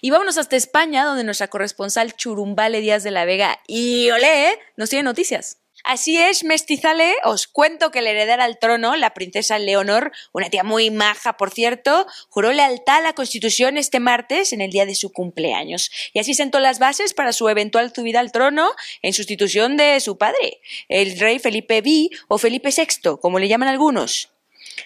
Y 0.00 0.10
vámonos 0.10 0.38
hasta 0.38 0.56
España, 0.56 1.04
donde 1.04 1.24
nuestra 1.24 1.48
corresponsal 1.48 2.14
Churumbale 2.14 2.80
Díaz 2.80 3.02
de 3.02 3.10
la 3.10 3.24
Vega 3.24 3.60
y 3.66 4.10
Olé 4.10 4.58
nos 4.76 4.90
tiene 4.90 5.04
noticias. 5.04 5.61
Así 5.84 6.16
es, 6.16 6.44
mestizale, 6.44 7.14
os 7.24 7.48
cuento 7.48 7.90
que 7.90 8.02
la 8.02 8.10
heredera 8.10 8.44
al 8.44 8.58
trono, 8.58 8.94
la 8.94 9.14
princesa 9.14 9.58
Leonor, 9.58 10.12
una 10.32 10.48
tía 10.48 10.62
muy 10.62 10.90
maja, 10.90 11.36
por 11.36 11.50
cierto, 11.50 12.06
juró 12.28 12.52
lealtad 12.52 12.98
a 12.98 13.00
la 13.00 13.12
Constitución 13.14 13.76
este 13.76 13.98
martes 13.98 14.52
en 14.52 14.60
el 14.60 14.70
día 14.70 14.86
de 14.86 14.94
su 14.94 15.12
cumpleaños. 15.12 15.90
Y 16.12 16.20
así 16.20 16.34
sentó 16.34 16.60
las 16.60 16.78
bases 16.78 17.14
para 17.14 17.32
su 17.32 17.48
eventual 17.48 17.92
subida 17.94 18.20
al 18.20 18.30
trono 18.30 18.70
en 19.02 19.12
sustitución 19.12 19.76
de 19.76 19.98
su 20.00 20.18
padre, 20.18 20.60
el 20.88 21.18
rey 21.18 21.40
Felipe 21.40 21.80
V 21.80 22.10
o 22.28 22.38
Felipe 22.38 22.70
VI, 22.70 23.16
como 23.20 23.40
le 23.40 23.48
llaman 23.48 23.68
algunos. 23.68 24.32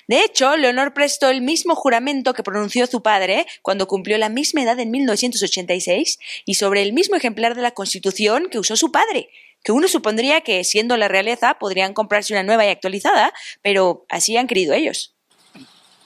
De 0.08 0.22
hecho, 0.22 0.56
Leonor 0.56 0.94
prestó 0.94 1.28
el 1.28 1.42
mismo 1.42 1.74
juramento 1.74 2.32
que 2.32 2.42
pronunció 2.42 2.86
su 2.86 3.02
padre 3.02 3.46
cuando 3.62 3.86
cumplió 3.86 4.18
la 4.18 4.28
misma 4.28 4.62
edad 4.62 4.78
en 4.80 4.90
1986 4.90 6.18
y 6.44 6.54
sobre 6.54 6.82
el 6.82 6.92
mismo 6.92 7.16
ejemplar 7.16 7.54
de 7.54 7.62
la 7.62 7.72
Constitución 7.72 8.48
que 8.50 8.58
usó 8.58 8.76
su 8.76 8.90
padre, 8.90 9.28
que 9.66 9.72
uno 9.72 9.88
supondría 9.88 10.42
que, 10.42 10.62
siendo 10.62 10.96
la 10.96 11.08
realeza, 11.08 11.54
podrían 11.54 11.92
comprarse 11.92 12.32
una 12.32 12.44
nueva 12.44 12.64
y 12.64 12.68
actualizada, 12.68 13.32
pero 13.62 14.06
así 14.08 14.36
han 14.36 14.46
querido 14.46 14.74
ellos. 14.74 15.16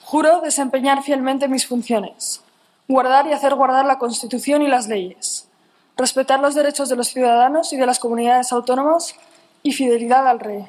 Juro 0.01 0.41
desempeñar 0.41 1.03
fielmente 1.03 1.47
mis 1.47 1.67
funciones, 1.67 2.41
guardar 2.87 3.27
y 3.27 3.33
hacer 3.33 3.53
guardar 3.53 3.85
la 3.85 3.99
Constitución 3.99 4.63
y 4.63 4.67
las 4.67 4.87
leyes, 4.87 5.47
respetar 5.95 6.39
los 6.39 6.55
derechos 6.55 6.89
de 6.89 6.95
los 6.95 7.09
ciudadanos 7.09 7.71
y 7.71 7.77
de 7.77 7.85
las 7.85 7.99
comunidades 7.99 8.51
autónomas 8.51 9.13
y 9.61 9.73
fidelidad 9.73 10.27
al 10.27 10.39
rey. 10.39 10.65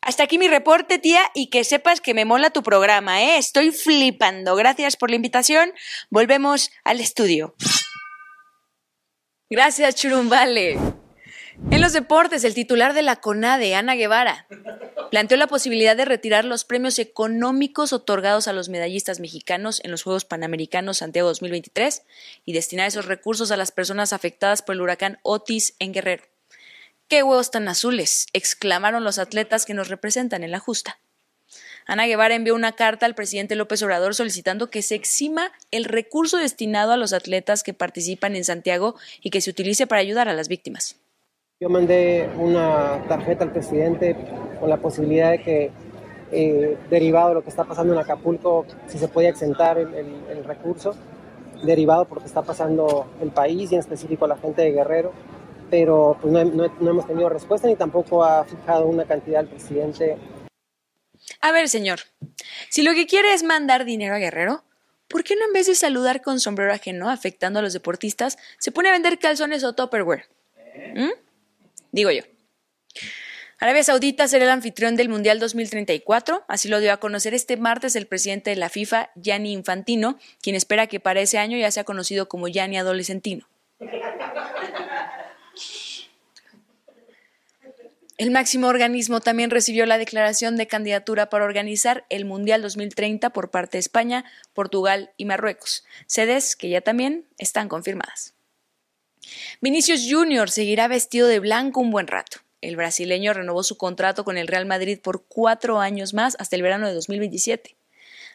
Hasta 0.00 0.24
aquí 0.24 0.38
mi 0.38 0.48
reporte, 0.48 0.98
tía, 0.98 1.22
y 1.34 1.50
que 1.50 1.62
sepas 1.62 2.00
que 2.00 2.14
me 2.14 2.24
mola 2.24 2.50
tu 2.50 2.64
programa, 2.64 3.22
¿eh? 3.22 3.38
Estoy 3.38 3.70
flipando. 3.70 4.56
Gracias 4.56 4.96
por 4.96 5.08
la 5.08 5.14
invitación. 5.14 5.72
Volvemos 6.10 6.72
al 6.82 6.98
estudio. 6.98 7.54
Gracias, 9.48 9.94
Churumbale. 9.94 11.01
En 11.70 11.80
los 11.80 11.92
deportes, 11.92 12.44
el 12.44 12.54
titular 12.54 12.94
de 12.94 13.02
la 13.02 13.16
CONADE, 13.16 13.74
Ana 13.74 13.94
Guevara, 13.94 14.46
planteó 15.10 15.36
la 15.36 15.46
posibilidad 15.46 15.96
de 15.96 16.04
retirar 16.04 16.44
los 16.44 16.64
premios 16.64 16.98
económicos 16.98 17.92
otorgados 17.92 18.48
a 18.48 18.52
los 18.52 18.68
medallistas 18.68 19.20
mexicanos 19.20 19.80
en 19.84 19.90
los 19.90 20.02
Juegos 20.02 20.24
Panamericanos 20.24 20.98
Santiago 20.98 21.28
2023 21.28 22.02
y 22.44 22.52
destinar 22.52 22.88
esos 22.88 23.06
recursos 23.06 23.50
a 23.50 23.56
las 23.56 23.72
personas 23.72 24.12
afectadas 24.12 24.62
por 24.62 24.74
el 24.74 24.80
huracán 24.80 25.18
Otis 25.22 25.74
en 25.78 25.92
Guerrero. 25.92 26.24
¡Qué 27.08 27.22
huevos 27.22 27.50
tan 27.50 27.68
azules! 27.68 28.26
exclamaron 28.32 29.04
los 29.04 29.18
atletas 29.18 29.66
que 29.66 29.74
nos 29.74 29.88
representan 29.88 30.44
en 30.44 30.50
la 30.50 30.60
justa. 30.60 30.98
Ana 31.84 32.06
Guevara 32.06 32.34
envió 32.34 32.54
una 32.54 32.72
carta 32.72 33.06
al 33.06 33.14
presidente 33.14 33.56
López 33.56 33.82
Obrador 33.82 34.14
solicitando 34.14 34.70
que 34.70 34.82
se 34.82 34.94
exima 34.94 35.52
el 35.70 35.84
recurso 35.84 36.38
destinado 36.38 36.92
a 36.92 36.96
los 36.96 37.12
atletas 37.12 37.62
que 37.62 37.74
participan 37.74 38.36
en 38.36 38.44
Santiago 38.44 38.94
y 39.20 39.30
que 39.30 39.40
se 39.40 39.50
utilice 39.50 39.86
para 39.86 40.00
ayudar 40.00 40.28
a 40.28 40.34
las 40.34 40.48
víctimas. 40.48 40.96
Yo 41.62 41.68
mandé 41.68 42.28
una 42.38 43.04
tarjeta 43.06 43.44
al 43.44 43.52
presidente 43.52 44.16
con 44.58 44.68
la 44.68 44.78
posibilidad 44.78 45.30
de 45.30 45.42
que, 45.44 45.70
eh, 46.32 46.76
derivado 46.90 47.28
de 47.28 47.34
lo 47.34 47.44
que 47.44 47.50
está 47.50 47.62
pasando 47.62 47.92
en 47.92 48.00
Acapulco, 48.00 48.66
si 48.88 48.98
se 48.98 49.06
podía 49.06 49.28
exentar 49.28 49.78
el, 49.78 50.44
recurso, 50.44 50.96
derivado 51.62 52.06
por 52.06 52.16
lo 52.16 52.22
que 52.22 52.26
está 52.26 52.42
pasando 52.42 53.06
el 53.20 53.30
país 53.30 53.70
y 53.70 53.76
en 53.76 53.80
específico 53.80 54.26
la 54.26 54.38
gente 54.38 54.62
de 54.62 54.72
Guerrero 54.72 55.12
pero 55.70 56.18
pues 56.20 56.32
no, 56.32 56.64
hemos 56.64 57.06
tenido 57.06 57.28
respuesta 57.28 57.68
ni 57.68 57.76
tampoco 57.76 58.24
ha 58.24 58.42
fijado 58.42 58.86
una 58.86 59.04
cantidad 59.04 59.42
el 59.42 59.48
presidente. 59.48 60.18
A 61.40 61.52
ver, 61.52 61.68
señor, 61.68 62.00
si 62.70 62.82
lo 62.82 62.92
que 62.92 63.06
quiere 63.06 63.34
es 63.34 63.44
mandar 63.44 63.84
dinero 63.84 64.16
a 64.16 64.18
Guerrero, 64.18 64.64
¿por 65.06 65.22
qué 65.22 65.36
no 65.36 65.44
en 65.46 65.52
vez 65.52 65.68
de 65.68 65.76
saludar 65.76 66.22
con 66.22 66.40
sombrero 66.40 66.72
ajeno 66.72 67.08
afectando 67.08 67.60
a 67.60 67.62
los 67.62 67.72
deportistas, 67.72 68.36
se 68.58 68.72
pone 68.72 68.88
a 68.88 68.92
vender 68.92 69.20
calzones 69.20 69.62
o 69.62 69.74
topperware? 69.74 70.24
¿Mm? 70.96 71.31
Digo 71.92 72.10
yo. 72.10 72.22
Arabia 73.58 73.84
Saudita 73.84 74.26
será 74.26 74.46
el 74.46 74.50
anfitrión 74.50 74.96
del 74.96 75.08
Mundial 75.08 75.38
2034, 75.38 76.44
así 76.48 76.68
lo 76.68 76.80
dio 76.80 76.92
a 76.92 76.96
conocer 76.96 77.32
este 77.32 77.56
martes 77.56 77.94
el 77.94 78.08
presidente 78.08 78.50
de 78.50 78.56
la 78.56 78.68
FIFA, 78.68 79.10
Gianni 79.14 79.52
Infantino, 79.52 80.18
quien 80.40 80.56
espera 80.56 80.88
que 80.88 80.98
para 80.98 81.20
ese 81.20 81.38
año 81.38 81.56
ya 81.56 81.70
sea 81.70 81.84
conocido 81.84 82.28
como 82.28 82.48
Gianni 82.48 82.76
Adolescentino. 82.78 83.46
El 88.18 88.30
máximo 88.30 88.66
organismo 88.66 89.20
también 89.20 89.50
recibió 89.50 89.86
la 89.86 89.98
declaración 89.98 90.56
de 90.56 90.66
candidatura 90.66 91.30
para 91.30 91.44
organizar 91.44 92.04
el 92.08 92.24
Mundial 92.24 92.62
2030 92.62 93.30
por 93.30 93.50
parte 93.50 93.76
de 93.76 93.80
España, 93.80 94.24
Portugal 94.54 95.12
y 95.16 95.24
Marruecos, 95.24 95.84
sedes 96.06 96.56
que 96.56 96.68
ya 96.68 96.80
también 96.80 97.26
están 97.38 97.68
confirmadas. 97.68 98.31
Vinicius 99.60 100.06
Jr. 100.10 100.50
seguirá 100.50 100.88
vestido 100.88 101.28
de 101.28 101.38
blanco 101.38 101.80
un 101.80 101.90
buen 101.90 102.06
rato. 102.06 102.38
El 102.60 102.76
brasileño 102.76 103.32
renovó 103.32 103.62
su 103.62 103.76
contrato 103.76 104.24
con 104.24 104.38
el 104.38 104.46
Real 104.46 104.66
Madrid 104.66 105.00
por 105.02 105.24
cuatro 105.26 105.80
años 105.80 106.14
más 106.14 106.36
hasta 106.38 106.56
el 106.56 106.62
verano 106.62 106.86
de 106.86 106.94
2027. 106.94 107.76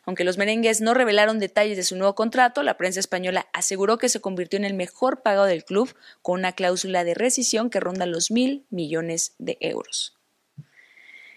Aunque 0.08 0.24
los 0.24 0.38
merengues 0.38 0.80
no 0.80 0.94
revelaron 0.94 1.38
detalles 1.38 1.76
de 1.76 1.84
su 1.84 1.98
nuevo 1.98 2.16
contrato, 2.16 2.64
la 2.64 2.78
prensa 2.78 3.02
española 3.02 3.48
aseguró 3.52 3.98
que 3.98 4.08
se 4.08 4.22
convirtió 4.22 4.58
en 4.58 4.64
el 4.64 4.74
mejor 4.74 5.22
pagado 5.22 5.46
del 5.46 5.66
club 5.66 5.94
con 6.22 6.40
una 6.40 6.54
cláusula 6.54 7.04
de 7.04 7.14
rescisión 7.14 7.70
que 7.70 7.82
ronda 7.82 8.06
los 8.06 8.32
mil 8.32 8.66
millones 8.70 9.34
de 9.38 9.58
euros. 9.60 10.18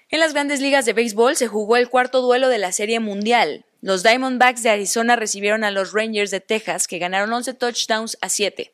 En 0.08 0.20
las 0.20 0.32
grandes 0.32 0.60
ligas 0.60 0.86
de 0.86 0.92
béisbol 0.92 1.36
se 1.36 1.48
jugó 1.48 1.76
el 1.76 1.88
cuarto 1.88 2.20
duelo 2.22 2.48
de 2.48 2.58
la 2.58 2.72
Serie 2.72 3.00
Mundial. 3.00 3.64
Los 3.80 4.02
Diamondbacks 4.02 4.62
de 4.62 4.70
Arizona 4.70 5.16
recibieron 5.16 5.64
a 5.64 5.70
los 5.70 5.92
Rangers 5.92 6.30
de 6.30 6.40
Texas, 6.40 6.86
que 6.86 6.98
ganaron 6.98 7.32
11 7.32 7.54
touchdowns 7.54 8.18
a 8.20 8.28
7. 8.28 8.72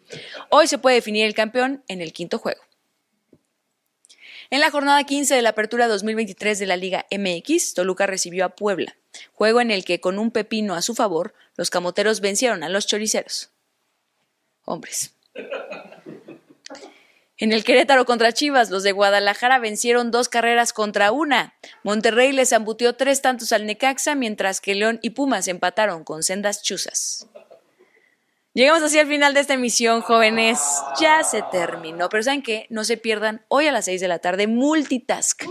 Hoy 0.51 0.66
se 0.66 0.79
puede 0.79 0.97
definir 0.97 1.27
el 1.27 1.35
campeón 1.35 1.85
en 1.88 2.01
el 2.01 2.12
quinto 2.12 2.38
juego. 2.38 2.61
En 4.51 4.61
la 4.61 4.71
jornada 4.71 5.03
15 5.03 5.35
de 5.35 5.42
la 5.42 5.51
apertura 5.51 5.88
2023 5.88 6.59
de 6.59 6.66
la 6.66 6.77
Liga 6.77 7.07
MX, 7.11 7.75
Toluca 7.75 8.07
recibió 8.07 8.45
a 8.45 8.51
Puebla 8.51 8.97
juego 9.33 9.61
en 9.61 9.71
el 9.71 9.85
que 9.85 10.01
con 10.01 10.19
un 10.19 10.31
pepino 10.31 10.75
a 10.75 10.83
su 10.83 10.95
favor 10.95 11.35
los 11.57 11.71
camoteros 11.71 12.21
vencieron 12.21 12.62
a 12.62 12.69
los 12.69 12.87
choriceros. 12.87 13.51
Hombres. 14.64 15.15
En 17.38 17.53
el 17.53 17.64
Querétaro 17.64 18.07
contra 18.07 18.33
Chivas, 18.33 18.70
los 18.70 18.83
de 18.83 18.92
Guadalajara 18.92 19.59
vencieron 19.59 20.11
dos 20.11 20.31
carreras 20.31 20.72
contra 20.72 21.12
una. 21.12 21.55
Monterrey 21.83 22.33
les 22.33 22.55
ambutió 22.55 22.94
tres 22.96 23.20
tantos 23.20 23.53
al 23.53 23.66
Necaxa, 23.66 24.14
mientras 24.14 24.62
que 24.62 24.75
León 24.75 24.99
y 25.03 25.11
Pumas 25.11 25.46
empataron 25.46 26.03
con 26.03 26.22
sendas 26.22 26.62
chuzas. 26.62 27.27
Llegamos 28.55 28.83
así 28.83 28.99
al 28.99 29.07
final 29.07 29.35
de 29.35 29.40
esta 29.40 29.53
emisión, 29.53 30.01
jóvenes. 30.01 30.59
Ya 30.99 31.22
se 31.25 31.42
terminó, 31.53 32.09
pero 32.09 32.22
¿saben 32.22 32.42
qué? 32.42 32.66
No 32.70 32.85
se 32.85 32.96
pierdan 32.96 33.44
hoy 33.49 33.66
a 33.66 33.72
las 33.72 33.85
seis 33.85 34.01
de 34.01 34.09
la 34.09 34.18
tarde 34.18 34.46
Multitask 34.46 35.44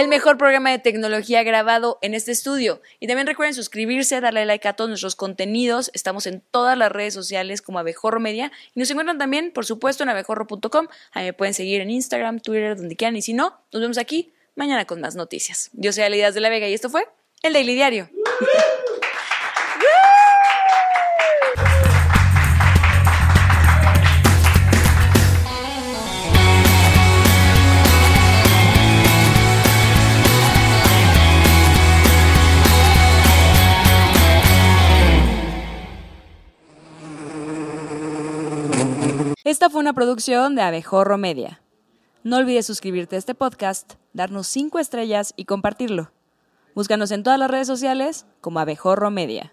el 0.00 0.08
mejor 0.08 0.36
programa 0.36 0.70
de 0.70 0.78
tecnología 0.78 1.42
grabado 1.42 1.98
en 2.02 2.12
este 2.12 2.30
estudio. 2.30 2.82
Y 3.00 3.06
también 3.06 3.26
recuerden 3.26 3.54
suscribirse, 3.54 4.20
darle 4.20 4.44
like 4.44 4.68
a 4.68 4.74
todos 4.74 4.88
nuestros 4.88 5.16
contenidos. 5.16 5.90
Estamos 5.94 6.26
en 6.26 6.42
todas 6.50 6.76
las 6.76 6.92
redes 6.92 7.14
sociales 7.14 7.62
como 7.62 7.78
Abejorro 7.78 8.20
Media. 8.20 8.52
Y 8.74 8.80
nos 8.80 8.90
encuentran 8.90 9.16
también, 9.16 9.52
por 9.52 9.64
supuesto, 9.64 10.02
en 10.02 10.10
abejorro.com. 10.10 10.88
Ahí 11.12 11.24
me 11.24 11.32
pueden 11.32 11.54
seguir 11.54 11.80
en 11.80 11.90
Instagram, 11.90 12.40
Twitter, 12.40 12.76
donde 12.76 12.94
quieran. 12.94 13.16
Y 13.16 13.22
si 13.22 13.32
no, 13.32 13.58
nos 13.72 13.80
vemos 13.80 13.96
aquí 13.96 14.34
mañana 14.54 14.84
con 14.84 15.00
más 15.00 15.16
noticias. 15.16 15.70
Yo 15.72 15.92
soy 15.92 16.04
Alidas 16.04 16.34
de 16.34 16.40
la 16.40 16.50
Vega 16.50 16.68
y 16.68 16.74
esto 16.74 16.90
fue 16.90 17.08
el 17.42 17.54
Daily 17.54 17.74
Diario. 17.74 18.10
Esta 39.46 39.70
fue 39.70 39.80
una 39.80 39.92
producción 39.92 40.56
de 40.56 40.62
Abejorro 40.62 41.18
Media. 41.18 41.62
No 42.24 42.38
olvides 42.38 42.66
suscribirte 42.66 43.14
a 43.14 43.20
este 43.20 43.36
podcast, 43.36 43.92
darnos 44.12 44.48
5 44.48 44.80
estrellas 44.80 45.34
y 45.36 45.44
compartirlo. 45.44 46.10
Búscanos 46.74 47.12
en 47.12 47.22
todas 47.22 47.38
las 47.38 47.48
redes 47.48 47.68
sociales 47.68 48.26
como 48.40 48.58
Abejorro 48.58 49.12
Media. 49.12 49.52